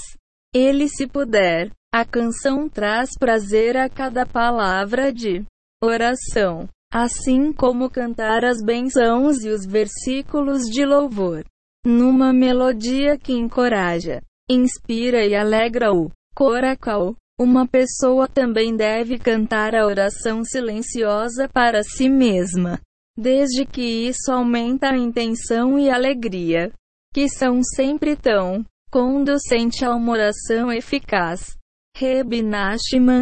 [0.56, 5.44] Ele, se puder, a canção traz prazer a cada palavra de
[5.84, 11.44] oração, assim como cantar as bênçãos e os versículos de louvor,
[11.84, 17.16] numa melodia que encoraja, inspira e alegra o coracal.
[17.40, 22.80] Uma pessoa também deve cantar a oração silenciosa para si mesma,
[23.18, 26.72] desde que isso aumenta a intenção e alegria,
[27.12, 31.58] que são sempre tão conducente a uma oração eficaz.
[31.98, 32.44] Reb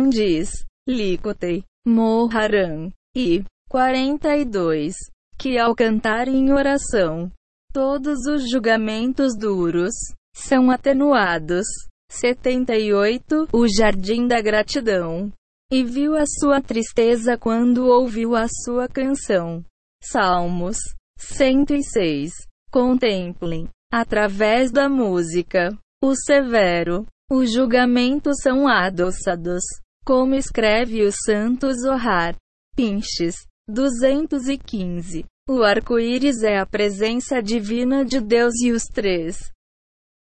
[0.09, 0.51] diz,
[0.85, 4.93] Likotei, Moharan, e 42,
[5.39, 7.31] que ao cantar em oração,
[7.71, 9.93] todos os julgamentos duros
[10.35, 11.65] são atenuados.
[12.11, 15.31] 78 O Jardim da Gratidão.
[15.71, 19.63] E viu a sua tristeza quando ouviu a sua canção.
[20.03, 20.75] Salmos
[21.17, 22.29] 106.
[22.69, 25.69] Contemplem, através da música,
[26.03, 27.05] o severo.
[27.31, 29.63] Os julgamentos são adoçados,
[30.05, 32.35] como escreve o santo Zohar.
[32.75, 33.49] Pinches.
[33.71, 35.25] 215.
[35.49, 39.39] O arco-íris é a presença divina de Deus e os três.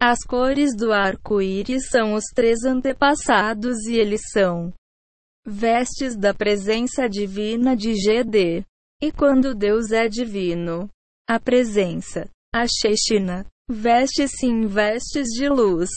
[0.02, 4.74] As cores do arco-íris são os três antepassados e eles são
[5.46, 8.64] vestes da presença divina de GD.
[9.02, 10.90] E quando Deus é divino,
[11.28, 15.90] a presença, a Shechina, veste-se em vestes de luz.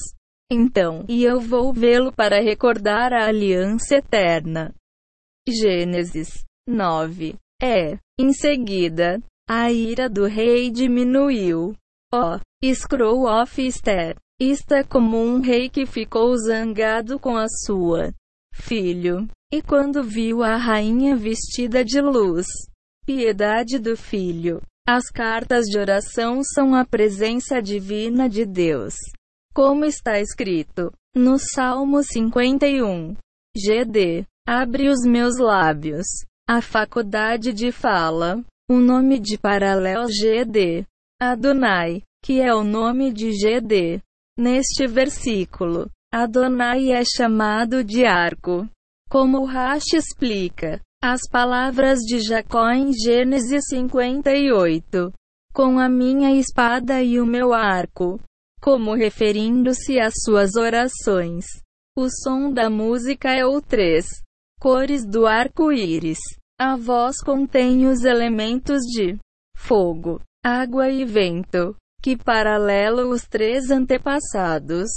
[0.50, 4.74] Então, e eu vou vê-lo para recordar a aliança eterna.
[5.48, 7.41] Gênesis 9.
[7.62, 11.76] É, em seguida, a ira do rei diminuiu.
[12.12, 14.16] Ó, oh, Scroll of Esther.
[14.40, 18.12] Está como um rei que ficou zangado com a sua
[18.52, 19.28] filho.
[19.52, 22.47] E quando viu a rainha vestida de luz,
[23.06, 24.60] piedade do filho.
[24.86, 28.94] As cartas de oração são a presença divina de Deus.
[29.55, 33.14] Como está escrito no Salmo 51.
[33.56, 34.24] GD.
[34.44, 36.06] Abre os meus lábios.
[36.48, 38.43] A faculdade de fala.
[38.69, 40.85] O nome de paralelo GD.
[41.20, 44.02] Adonai, que é o nome de GD.
[44.36, 48.69] Neste versículo, Adonai é chamado de arco.
[49.09, 55.12] Como Rashi explica, as palavras de Jacó em Gênesis 58.
[55.55, 58.19] Com a minha espada e o meu arco.
[58.60, 61.44] Como referindo-se às suas orações.
[61.97, 64.06] O som da música é o 3.
[64.62, 66.20] Cores do arco-íris.
[66.56, 69.18] A voz contém os elementos de
[69.56, 74.89] fogo, água e vento, que paralelo os três antepassados.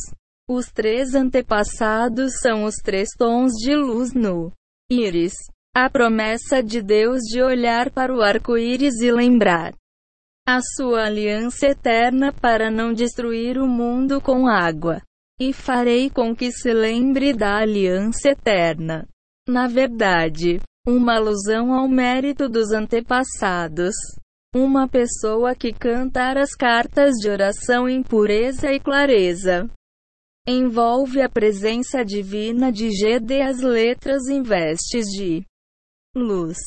[0.47, 4.51] Os três antepassados são os três tons de luz no
[4.91, 5.33] íris.
[5.75, 9.73] A promessa de Deus de olhar para o arco-íris e lembrar
[10.47, 15.01] a sua aliança eterna para não destruir o mundo com água.
[15.39, 19.07] E farei com que se lembre da aliança eterna.
[19.47, 23.93] Na verdade, uma alusão ao mérito dos antepassados.
[24.55, 29.69] Uma pessoa que cantar as cartas de oração em pureza e clareza
[30.47, 35.43] envolve a presença divina de GD as letras em vestes de
[36.15, 36.57] luz.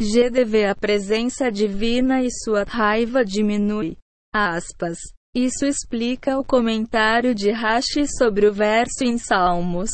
[0.00, 3.96] GDV a presença divina e sua raiva diminui.
[4.34, 4.98] Aspas.
[5.34, 9.90] Isso explica o comentário de Rashi sobre o verso em Salmos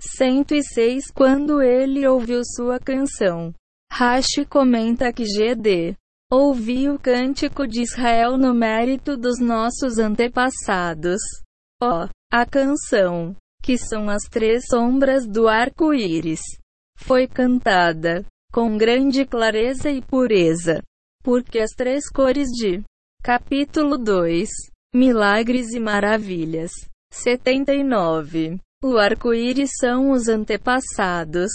[0.00, 3.52] 106 quando ele ouviu sua canção.
[3.92, 5.96] Rashi comenta que GD
[6.30, 11.20] ouviu o cântico de Israel no mérito dos nossos antepassados.
[11.82, 16.40] Ó, oh, a canção, que são as três sombras do arco-íris,
[16.96, 20.82] foi cantada com grande clareza e pureza.
[21.22, 22.82] Porque as três cores de
[23.22, 24.48] Capítulo 2
[24.94, 26.70] Milagres e Maravilhas
[27.12, 31.50] 79 O arco-íris são os antepassados.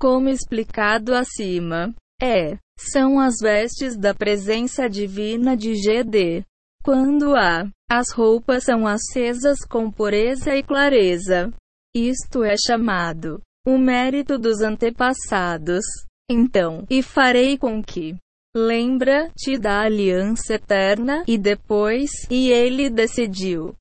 [0.00, 6.44] Como explicado acima, é, são as vestes da presença divina de GD.
[6.82, 11.52] Quando há, as roupas são acesas com pureza e clareza.
[11.94, 15.84] Isto é chamado o mérito dos antepassados.
[16.28, 18.16] Então, e farei com que
[18.56, 23.74] lembra-te da aliança eterna, e depois, e ele decidiu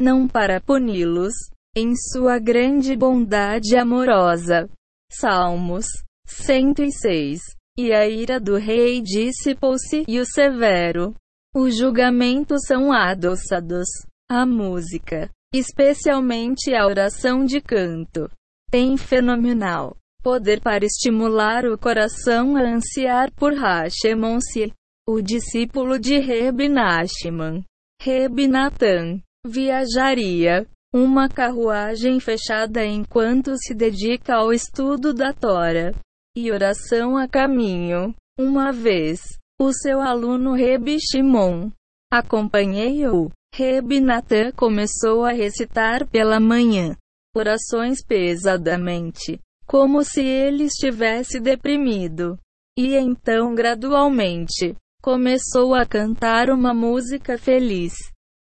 [0.00, 1.34] não para puni-los,
[1.78, 4.68] em sua grande bondade amorosa.
[5.12, 5.86] Salmos
[6.26, 7.40] 106.
[7.78, 11.14] E a ira do rei dissipou-se, e o severo.
[11.54, 13.86] Os julgamentos são adoçados.
[14.28, 18.28] A música, especialmente a oração de canto,
[18.70, 24.72] tem fenomenal poder para estimular o coração a ansiar por Hashemonsi,
[25.08, 27.64] o discípulo de Reb Nachman.
[28.02, 35.94] Reb Natan viajaria uma carruagem fechada enquanto se dedica ao estudo da Tora
[36.36, 38.14] e oração a caminho.
[38.38, 39.20] Uma vez,
[39.60, 41.70] o seu aluno Reb Shimon
[42.10, 43.30] acompanhei-o.
[43.54, 46.96] Reb Natan começou a recitar pela manhã
[47.34, 52.38] orações pesadamente como se ele estivesse deprimido.
[52.76, 57.92] E então, gradualmente, começou a cantar uma música feliz.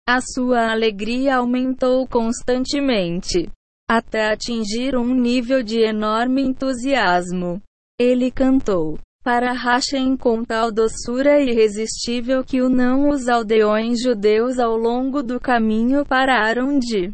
[0.09, 3.51] A sua alegria aumentou constantemente,
[3.89, 7.61] até atingir um nível de enorme entusiasmo.
[7.99, 14.77] Ele cantou para Hashem com tal doçura irresistível que o não os aldeões judeus ao
[14.77, 17.11] longo do caminho pararam de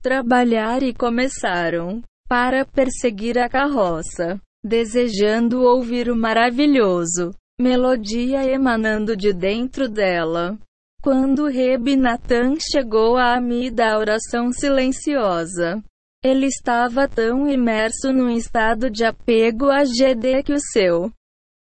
[0.00, 9.88] trabalhar e começaram para perseguir a carroça, desejando ouvir o maravilhoso melodia emanando de dentro
[9.88, 10.56] dela.
[11.02, 15.82] Quando Reb Natan chegou a Ami da oração silenciosa,
[16.22, 21.10] ele estava tão imerso num estado de apego a GD que o seu.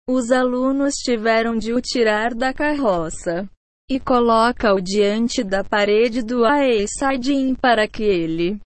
[0.07, 3.49] Os alunos tiveram de o tirar da carroça
[3.89, 8.59] e coloca-o diante da parede do Aesadin para que ele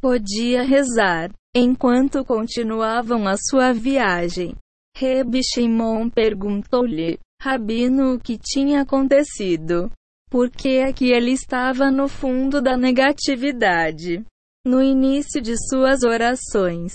[0.00, 1.30] podia rezar.
[1.54, 4.54] Enquanto continuavam a sua viagem,
[4.96, 9.90] Reb Shimon perguntou-lhe, Rabino, o que tinha acontecido?
[10.30, 14.24] Por que é que ele estava no fundo da negatividade?
[14.64, 16.92] no início de suas orações.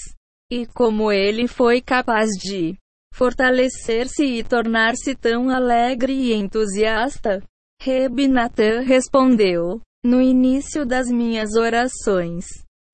[0.49, 2.77] E como ele foi capaz de
[3.13, 7.43] fortalecer-se e tornar-se tão alegre e entusiasta?
[7.81, 12.45] Reb Natan respondeu: No início das minhas orações,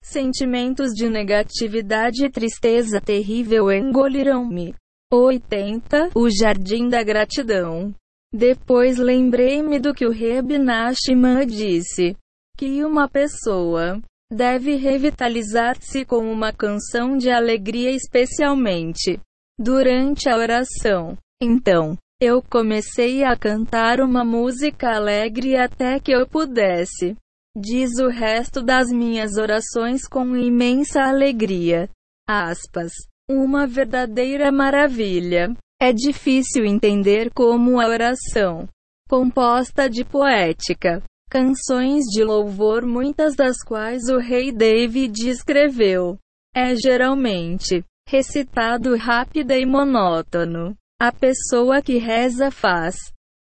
[0.03, 4.73] sentimentos de negatividade e tristeza terrível engoliram-me.
[5.15, 6.11] 80.
[6.15, 7.93] O Jardim da Gratidão.
[8.33, 12.15] Depois lembrei-me do que o Reb Nachman disse:
[12.57, 19.19] que uma pessoa deve revitalizar-se com uma canção de alegria, especialmente
[19.59, 21.15] durante a oração.
[21.41, 27.15] Então, eu comecei a cantar uma música alegre até que eu pudesse.
[27.55, 31.87] Diz o resto das minhas orações com imensa alegria.
[32.27, 32.91] Aspas.
[33.35, 35.55] Uma verdadeira maravilha.
[35.81, 38.69] É difícil entender como a oração,
[39.09, 41.01] composta de poética,
[41.31, 46.15] canções de louvor, muitas das quais o rei David escreveu.
[46.55, 50.77] É geralmente recitado rápido e monótono.
[51.01, 52.95] A pessoa que reza faz.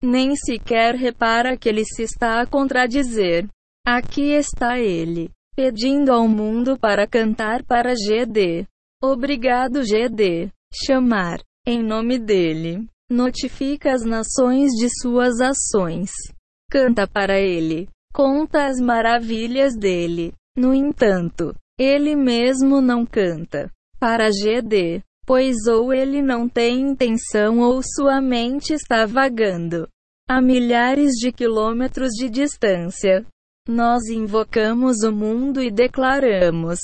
[0.04, 3.48] Nem sequer repara que ele se está a contradizer.
[3.86, 8.66] Aqui está ele, pedindo ao mundo para cantar para GD.
[9.12, 10.52] Obrigado, GD.
[10.74, 12.88] Chamar, em nome dele.
[13.10, 16.12] Notifica as nações de suas ações
[16.76, 20.34] canta para ele, conta as maravilhas dele.
[20.58, 27.82] No entanto, ele mesmo não canta para GD, pois ou ele não tem intenção ou
[27.82, 29.88] sua mente está vagando
[30.28, 33.26] a milhares de quilômetros de distância.
[33.68, 36.80] Nós invocamos o mundo e declaramos: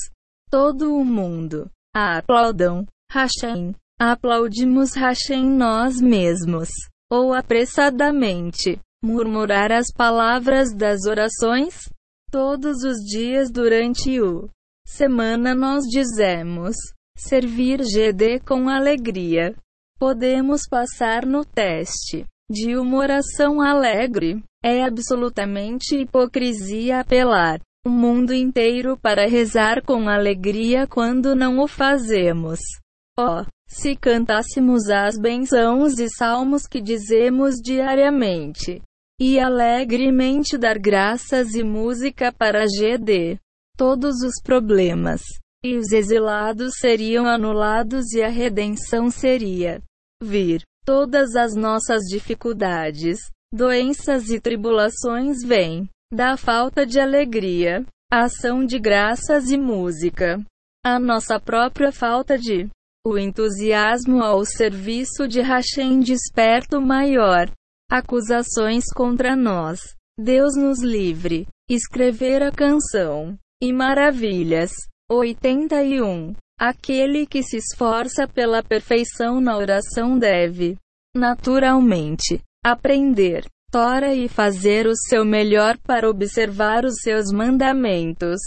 [0.50, 3.74] todo o mundo, aplaudam, Hashem.
[4.00, 6.68] Aplaudimos Hashem nós mesmos,
[7.10, 11.88] ou apressadamente murmurar as palavras das orações?
[12.30, 14.48] Todos os dias durante o
[14.86, 16.74] semana nós dizemos
[17.16, 19.54] servir GD com alegria.
[19.98, 24.42] Podemos passar no teste de uma oração alegre.
[24.64, 32.60] É absolutamente hipocrisia apelar o mundo inteiro para rezar com alegria quando não o fazemos.
[33.18, 38.80] Oh, se cantássemos as bênçãos e salmos que dizemos diariamente,
[39.20, 43.38] e alegremente dar graças e música para GD.
[43.76, 45.22] Todos os problemas
[45.64, 49.82] e os exilados seriam anulados e a redenção seria
[50.22, 50.62] vir.
[50.84, 53.18] Todas as nossas dificuldades,
[53.52, 60.38] doenças e tribulações vêm da falta de alegria, ação de graças e música.
[60.84, 62.68] A nossa própria falta de
[63.04, 67.50] o entusiasmo ao serviço de Hashem desperta o maior
[67.90, 69.80] acusações contra nós.
[70.18, 71.46] Deus nos livre.
[71.68, 73.36] Escrever a canção.
[73.62, 74.70] E maravilhas.
[75.10, 76.34] 81.
[76.60, 80.76] Aquele que se esforça pela perfeição na oração deve,
[81.14, 88.38] naturalmente, aprender Tora e fazer o seu melhor para observar os seus mandamentos.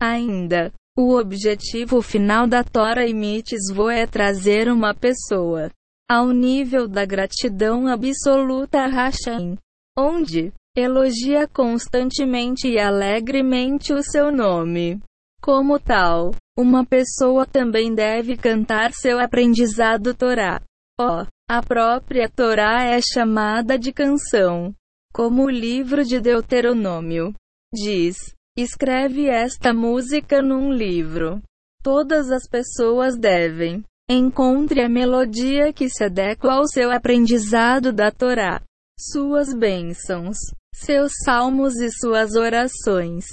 [0.00, 5.68] Ainda, o objetivo final da Tora e Mitzvot é trazer uma pessoa
[6.08, 9.58] ao nível da gratidão absoluta a Hashem,
[9.98, 15.00] onde elogia constantemente e alegremente o seu nome.
[15.42, 20.62] Como tal, uma pessoa também deve cantar seu aprendizado Torá.
[21.00, 24.74] Ó, oh, a própria Torá é chamada de canção.
[25.12, 27.34] Como o livro de Deuteronômio
[27.72, 28.16] diz:
[28.56, 31.40] escreve esta música num livro.
[31.82, 38.62] Todas as pessoas devem Encontre a melodia que se adequa ao seu aprendizado da Torá,
[38.98, 40.38] suas bênçãos,
[40.74, 43.26] seus salmos e suas orações.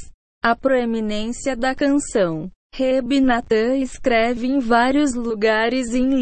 [0.43, 2.51] A proeminência da canção.
[2.73, 6.13] Reb Natan escreve em vários lugares em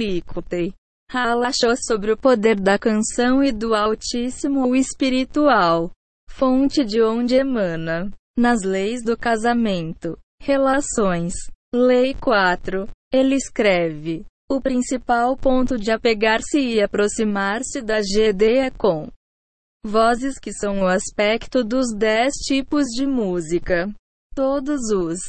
[1.16, 5.92] Halachou sobre o poder da canção e do Altíssimo o espiritual,
[6.28, 8.10] fonte de onde emana.
[8.36, 11.36] Nas leis do casamento, relações.
[11.72, 12.90] Lei 4.
[13.14, 19.08] Ele escreve: O principal ponto de apegar-se e aproximar-se da GD é com
[19.86, 23.88] vozes que são o aspecto dos dez tipos de música.
[24.34, 25.20] Todos os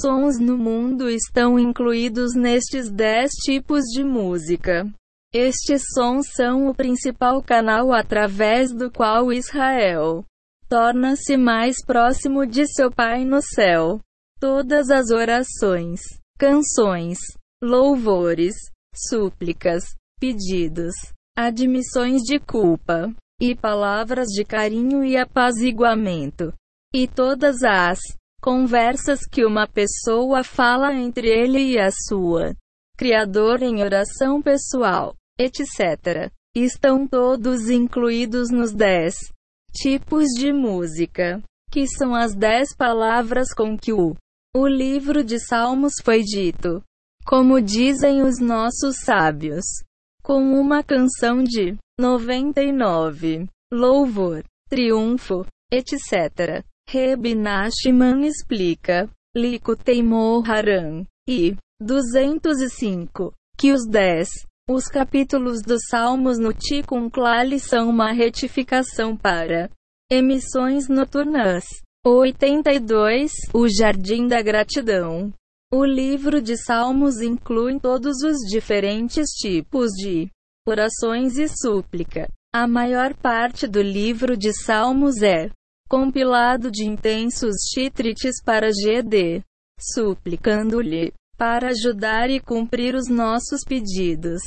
[0.00, 4.90] sons no mundo estão incluídos nestes dez tipos de música.
[5.32, 10.24] Estes sons são o principal canal através do qual Israel
[10.68, 14.00] torna-se mais próximo de seu Pai no céu.
[14.40, 16.00] Todas as orações,
[16.38, 17.18] canções,
[17.62, 18.54] louvores,
[18.94, 19.84] súplicas,
[20.20, 20.94] pedidos,
[21.36, 26.52] admissões de culpa e palavras de carinho e apaziguamento,
[26.94, 27.98] e todas as
[28.40, 32.54] conversas que uma pessoa fala entre ele e a sua
[32.96, 36.30] Criador em oração pessoal, etc.
[36.54, 39.14] Estão todos incluídos nos dez
[39.72, 44.16] tipos de música, que são as dez palavras com que o,
[44.56, 46.82] o livro de Salmos foi dito.
[47.26, 49.64] Como dizem os nossos sábios,
[50.22, 56.64] com uma canção de 99, louvor, triunfo, etc.
[56.88, 57.26] Reb
[58.24, 64.28] explica, Likutei Moharan, e 205, que os 10,
[64.68, 69.70] os capítulos dos Salmos no Tikkun Klali são uma retificação para
[70.10, 71.64] emissões noturnas.
[72.04, 75.32] 82, o Jardim da Gratidão.
[75.72, 80.30] O livro de Salmos inclui todos os diferentes tipos de
[80.66, 82.28] orações e súplica.
[82.54, 85.50] A maior parte do livro de Salmos é
[85.88, 89.42] compilado de intensos chitrites para GD,
[89.80, 94.40] suplicando-lhe para ajudar e cumprir os nossos pedidos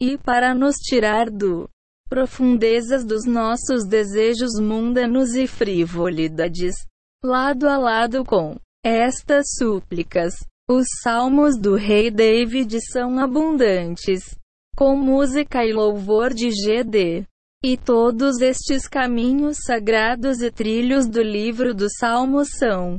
[0.00, 1.68] e para nos tirar do
[2.08, 6.74] profundezas dos nossos desejos mundanos e frivolidades.
[7.22, 10.34] Lado a lado com estas súplicas,
[10.68, 14.36] os salmos do rei David são abundantes,
[14.76, 17.26] com música e louvor de GD.
[17.62, 22.98] E todos estes caminhos sagrados e trilhos do livro dos Salmos são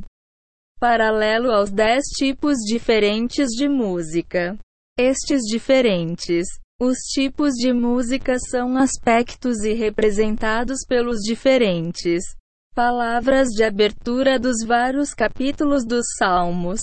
[0.81, 4.57] paralelo aos dez tipos diferentes de música.
[4.97, 6.47] Estes diferentes,
[6.81, 12.23] os tipos de música são aspectos e representados pelos diferentes
[12.73, 16.81] palavras de abertura dos vários capítulos dos Salmos.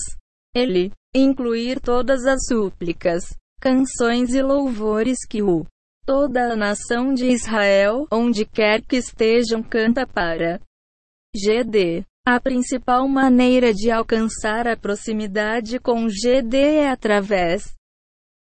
[0.55, 3.25] Ele incluir todas as súplicas,
[3.59, 5.65] canções e louvores que o
[6.05, 10.59] Toda a nação de Israel, onde quer que estejam, canta para
[11.35, 12.03] GD.
[12.31, 17.73] A principal maneira de alcançar a proximidade com GD é através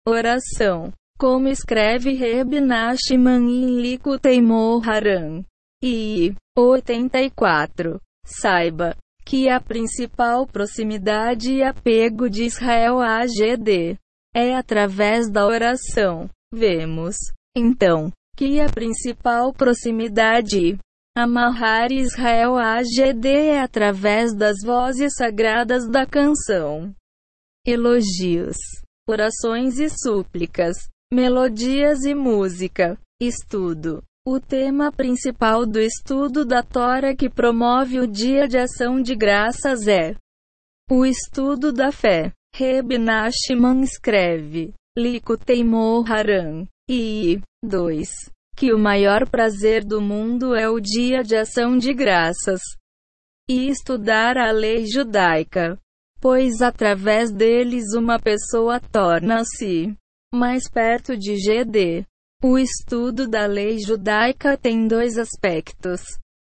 [0.06, 0.93] oração.
[1.19, 5.43] Como escreve Reb Nachman em Likutei Moharan.
[5.82, 7.98] E 84.
[8.27, 8.94] Saiba
[9.24, 13.97] que a principal proximidade e apego de Israel a GD
[14.35, 16.28] é através da oração.
[16.52, 17.16] Vemos
[17.56, 20.78] então, que a principal proximidade
[21.23, 26.95] amarrar Israel a GD é através das vozes sagradas da canção.
[27.66, 28.57] Elogios,
[29.09, 30.77] orações e súplicas,
[31.12, 32.97] melodias e música.
[33.20, 34.03] Estudo.
[34.24, 39.89] O tema principal do estudo da Tora que promove o dia de ação de graças
[39.89, 40.15] é
[40.90, 42.32] o estudo da fé.
[42.55, 48.09] Reb Nachman escreve, Likutei Moharan, e 2.
[48.59, 52.60] Que o maior prazer do mundo é o dia de ação de graças.
[53.48, 55.78] E estudar a lei judaica.
[56.20, 59.94] Pois através deles uma pessoa torna-se
[60.35, 62.05] mais perto de GD.
[62.43, 66.02] O estudo da lei judaica tem dois aspectos.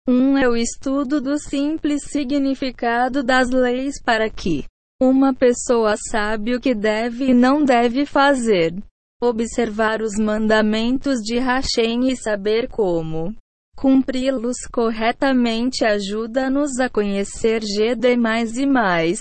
[0.08, 4.64] Um é o estudo do simples significado das leis para que
[4.98, 8.74] uma pessoa sabe o que deve e não deve fazer.
[9.20, 13.34] Observar os mandamentos de Hashem e saber como
[13.76, 19.20] cumpri-los corretamente ajuda-nos a conhecer GD mais e mais.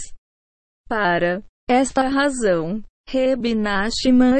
[0.88, 3.56] Para esta razão, Reb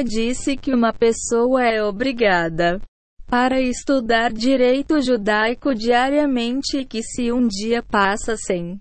[0.04, 2.80] disse que uma pessoa é obrigada
[3.26, 8.78] para estudar direito judaico diariamente e que se um dia passa sem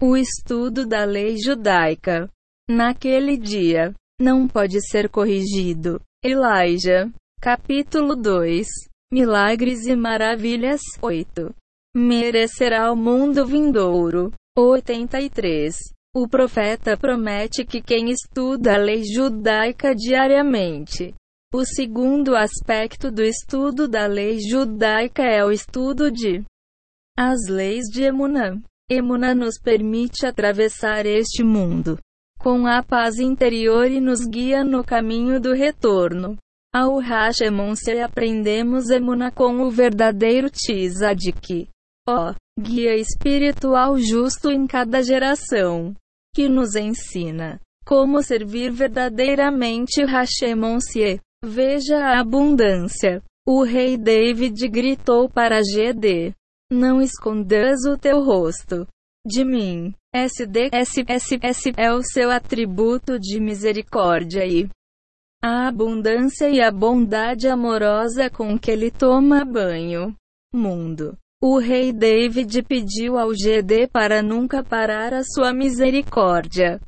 [0.00, 2.30] o estudo da lei judaica,
[2.68, 3.94] naquele dia,
[4.24, 6.00] não pode ser corrigido.
[6.24, 8.66] Elijah, capítulo 2
[9.12, 11.54] Milagres e Maravilhas 8
[11.94, 14.32] Merecerá o mundo vindouro.
[14.56, 15.76] 83
[16.16, 21.12] O profeta promete que quem estuda a lei judaica diariamente.
[21.54, 26.42] O segundo aspecto do estudo da lei judaica é o estudo de
[27.16, 28.58] as leis de Emunã.
[28.90, 31.98] Emunã nos permite atravessar este mundo
[32.44, 36.36] com a paz interior e nos guia no caminho do retorno.
[36.74, 41.70] Ao Hashemon se aprendemos Emuna com o verdadeiro Tzadik,
[42.06, 45.94] ó, guia espiritual justo em cada geração,
[46.34, 51.18] que nos ensina como servir verdadeiramente Hashemon se.
[51.42, 53.22] Veja a abundância.
[53.46, 56.34] O rei David gritou para GD:
[56.70, 58.86] Não escondas o teu rosto
[59.26, 59.94] de mim.
[60.16, 64.68] SD, S, S, S é o seu atributo de misericórdia e
[65.42, 70.14] a abundância e a bondade amorosa com que ele toma banho.
[70.54, 71.18] Mundo.
[71.42, 76.80] O rei David pediu ao GD para nunca parar a sua misericórdia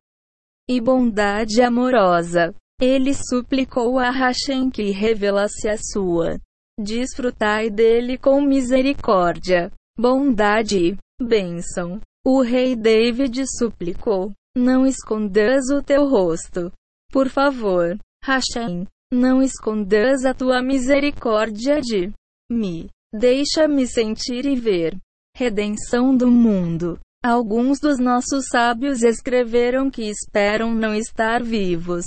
[0.70, 2.54] e bondade amorosa.
[2.80, 6.38] Ele suplicou a Hashem que revelasse a sua.
[6.78, 12.00] Desfrutai dele com misericórdia, bondade e bênção.
[12.28, 16.72] O rei David suplicou: Não escondas o teu rosto.
[17.12, 22.10] Por favor, Hashem, não escondas a tua misericórdia de
[22.50, 22.88] mim.
[23.14, 24.98] Deixa-me sentir e ver.
[25.36, 26.98] Redenção do mundo.
[27.24, 32.06] Alguns dos nossos sábios escreveram que esperam não estar vivos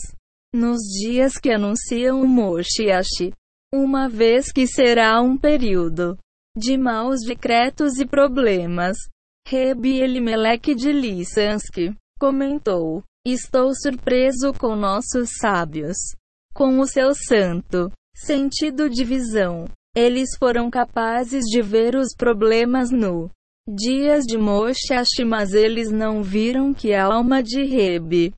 [0.53, 3.31] nos dias que anunciam o Moshiach,
[3.73, 6.17] uma vez que será um período
[6.57, 8.97] de maus decretos e problemas.
[9.51, 15.97] Rebi Elimelech de Lissansky comentou: Estou surpreso com nossos sábios.
[16.53, 23.31] Com o seu santo sentido de visão, eles foram capazes de ver os problemas no
[23.67, 28.31] dias de Moshash, mas eles não viram que a alma de Rebe,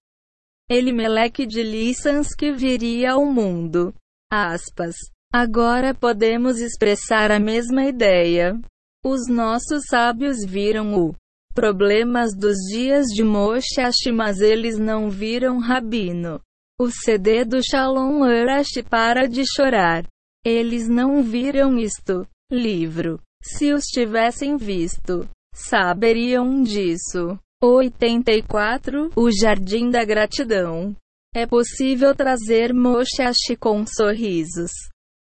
[0.69, 3.93] Elimelech de Lissansky viria ao mundo.
[4.31, 4.95] Aspas.
[5.33, 8.57] Agora podemos expressar a mesma ideia.
[9.03, 11.15] Os nossos sábios viram o
[11.55, 16.39] problemas dos dias de Moshash, mas eles não viram Rabino.
[16.79, 20.05] O CD do Shalom Arash para de chorar.
[20.45, 22.27] Eles não viram isto.
[22.51, 23.19] Livro.
[23.43, 27.39] Se os tivessem visto, saberiam disso.
[27.63, 30.95] 84 O Jardim da Gratidão.
[31.35, 34.71] É possível trazer Moshashi com sorrisos.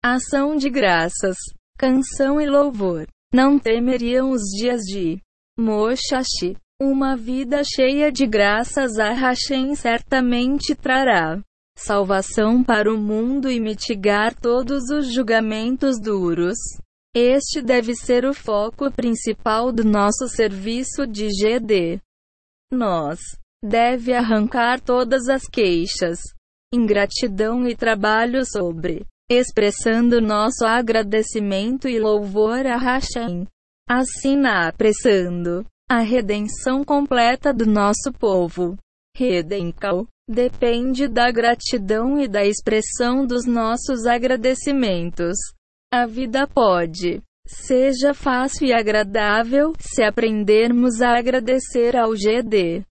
[0.03, 1.37] Ação de graças.
[1.77, 3.07] Canção e louvor.
[3.33, 5.21] Não temeriam os dias de
[5.59, 6.55] Moshashi.
[6.79, 11.41] Uma vida cheia de graças a Hashem certamente trará
[11.77, 16.55] salvação para o mundo e mitigar todos os julgamentos duros.
[17.15, 21.99] Este deve ser o foco principal do nosso serviço de GD.
[22.71, 23.19] Nós
[23.63, 26.19] deve arrancar todas as queixas,
[26.73, 33.45] ingratidão e trabalho sobre expressando nosso agradecimento e louvor a Hashem.
[33.89, 38.77] Assim apressando a redenção completa do nosso povo.
[39.15, 45.37] Redencal depende da gratidão e da expressão dos nossos agradecimentos.
[45.91, 52.83] A vida pode seja fácil e agradável se aprendermos a agradecer ao GD.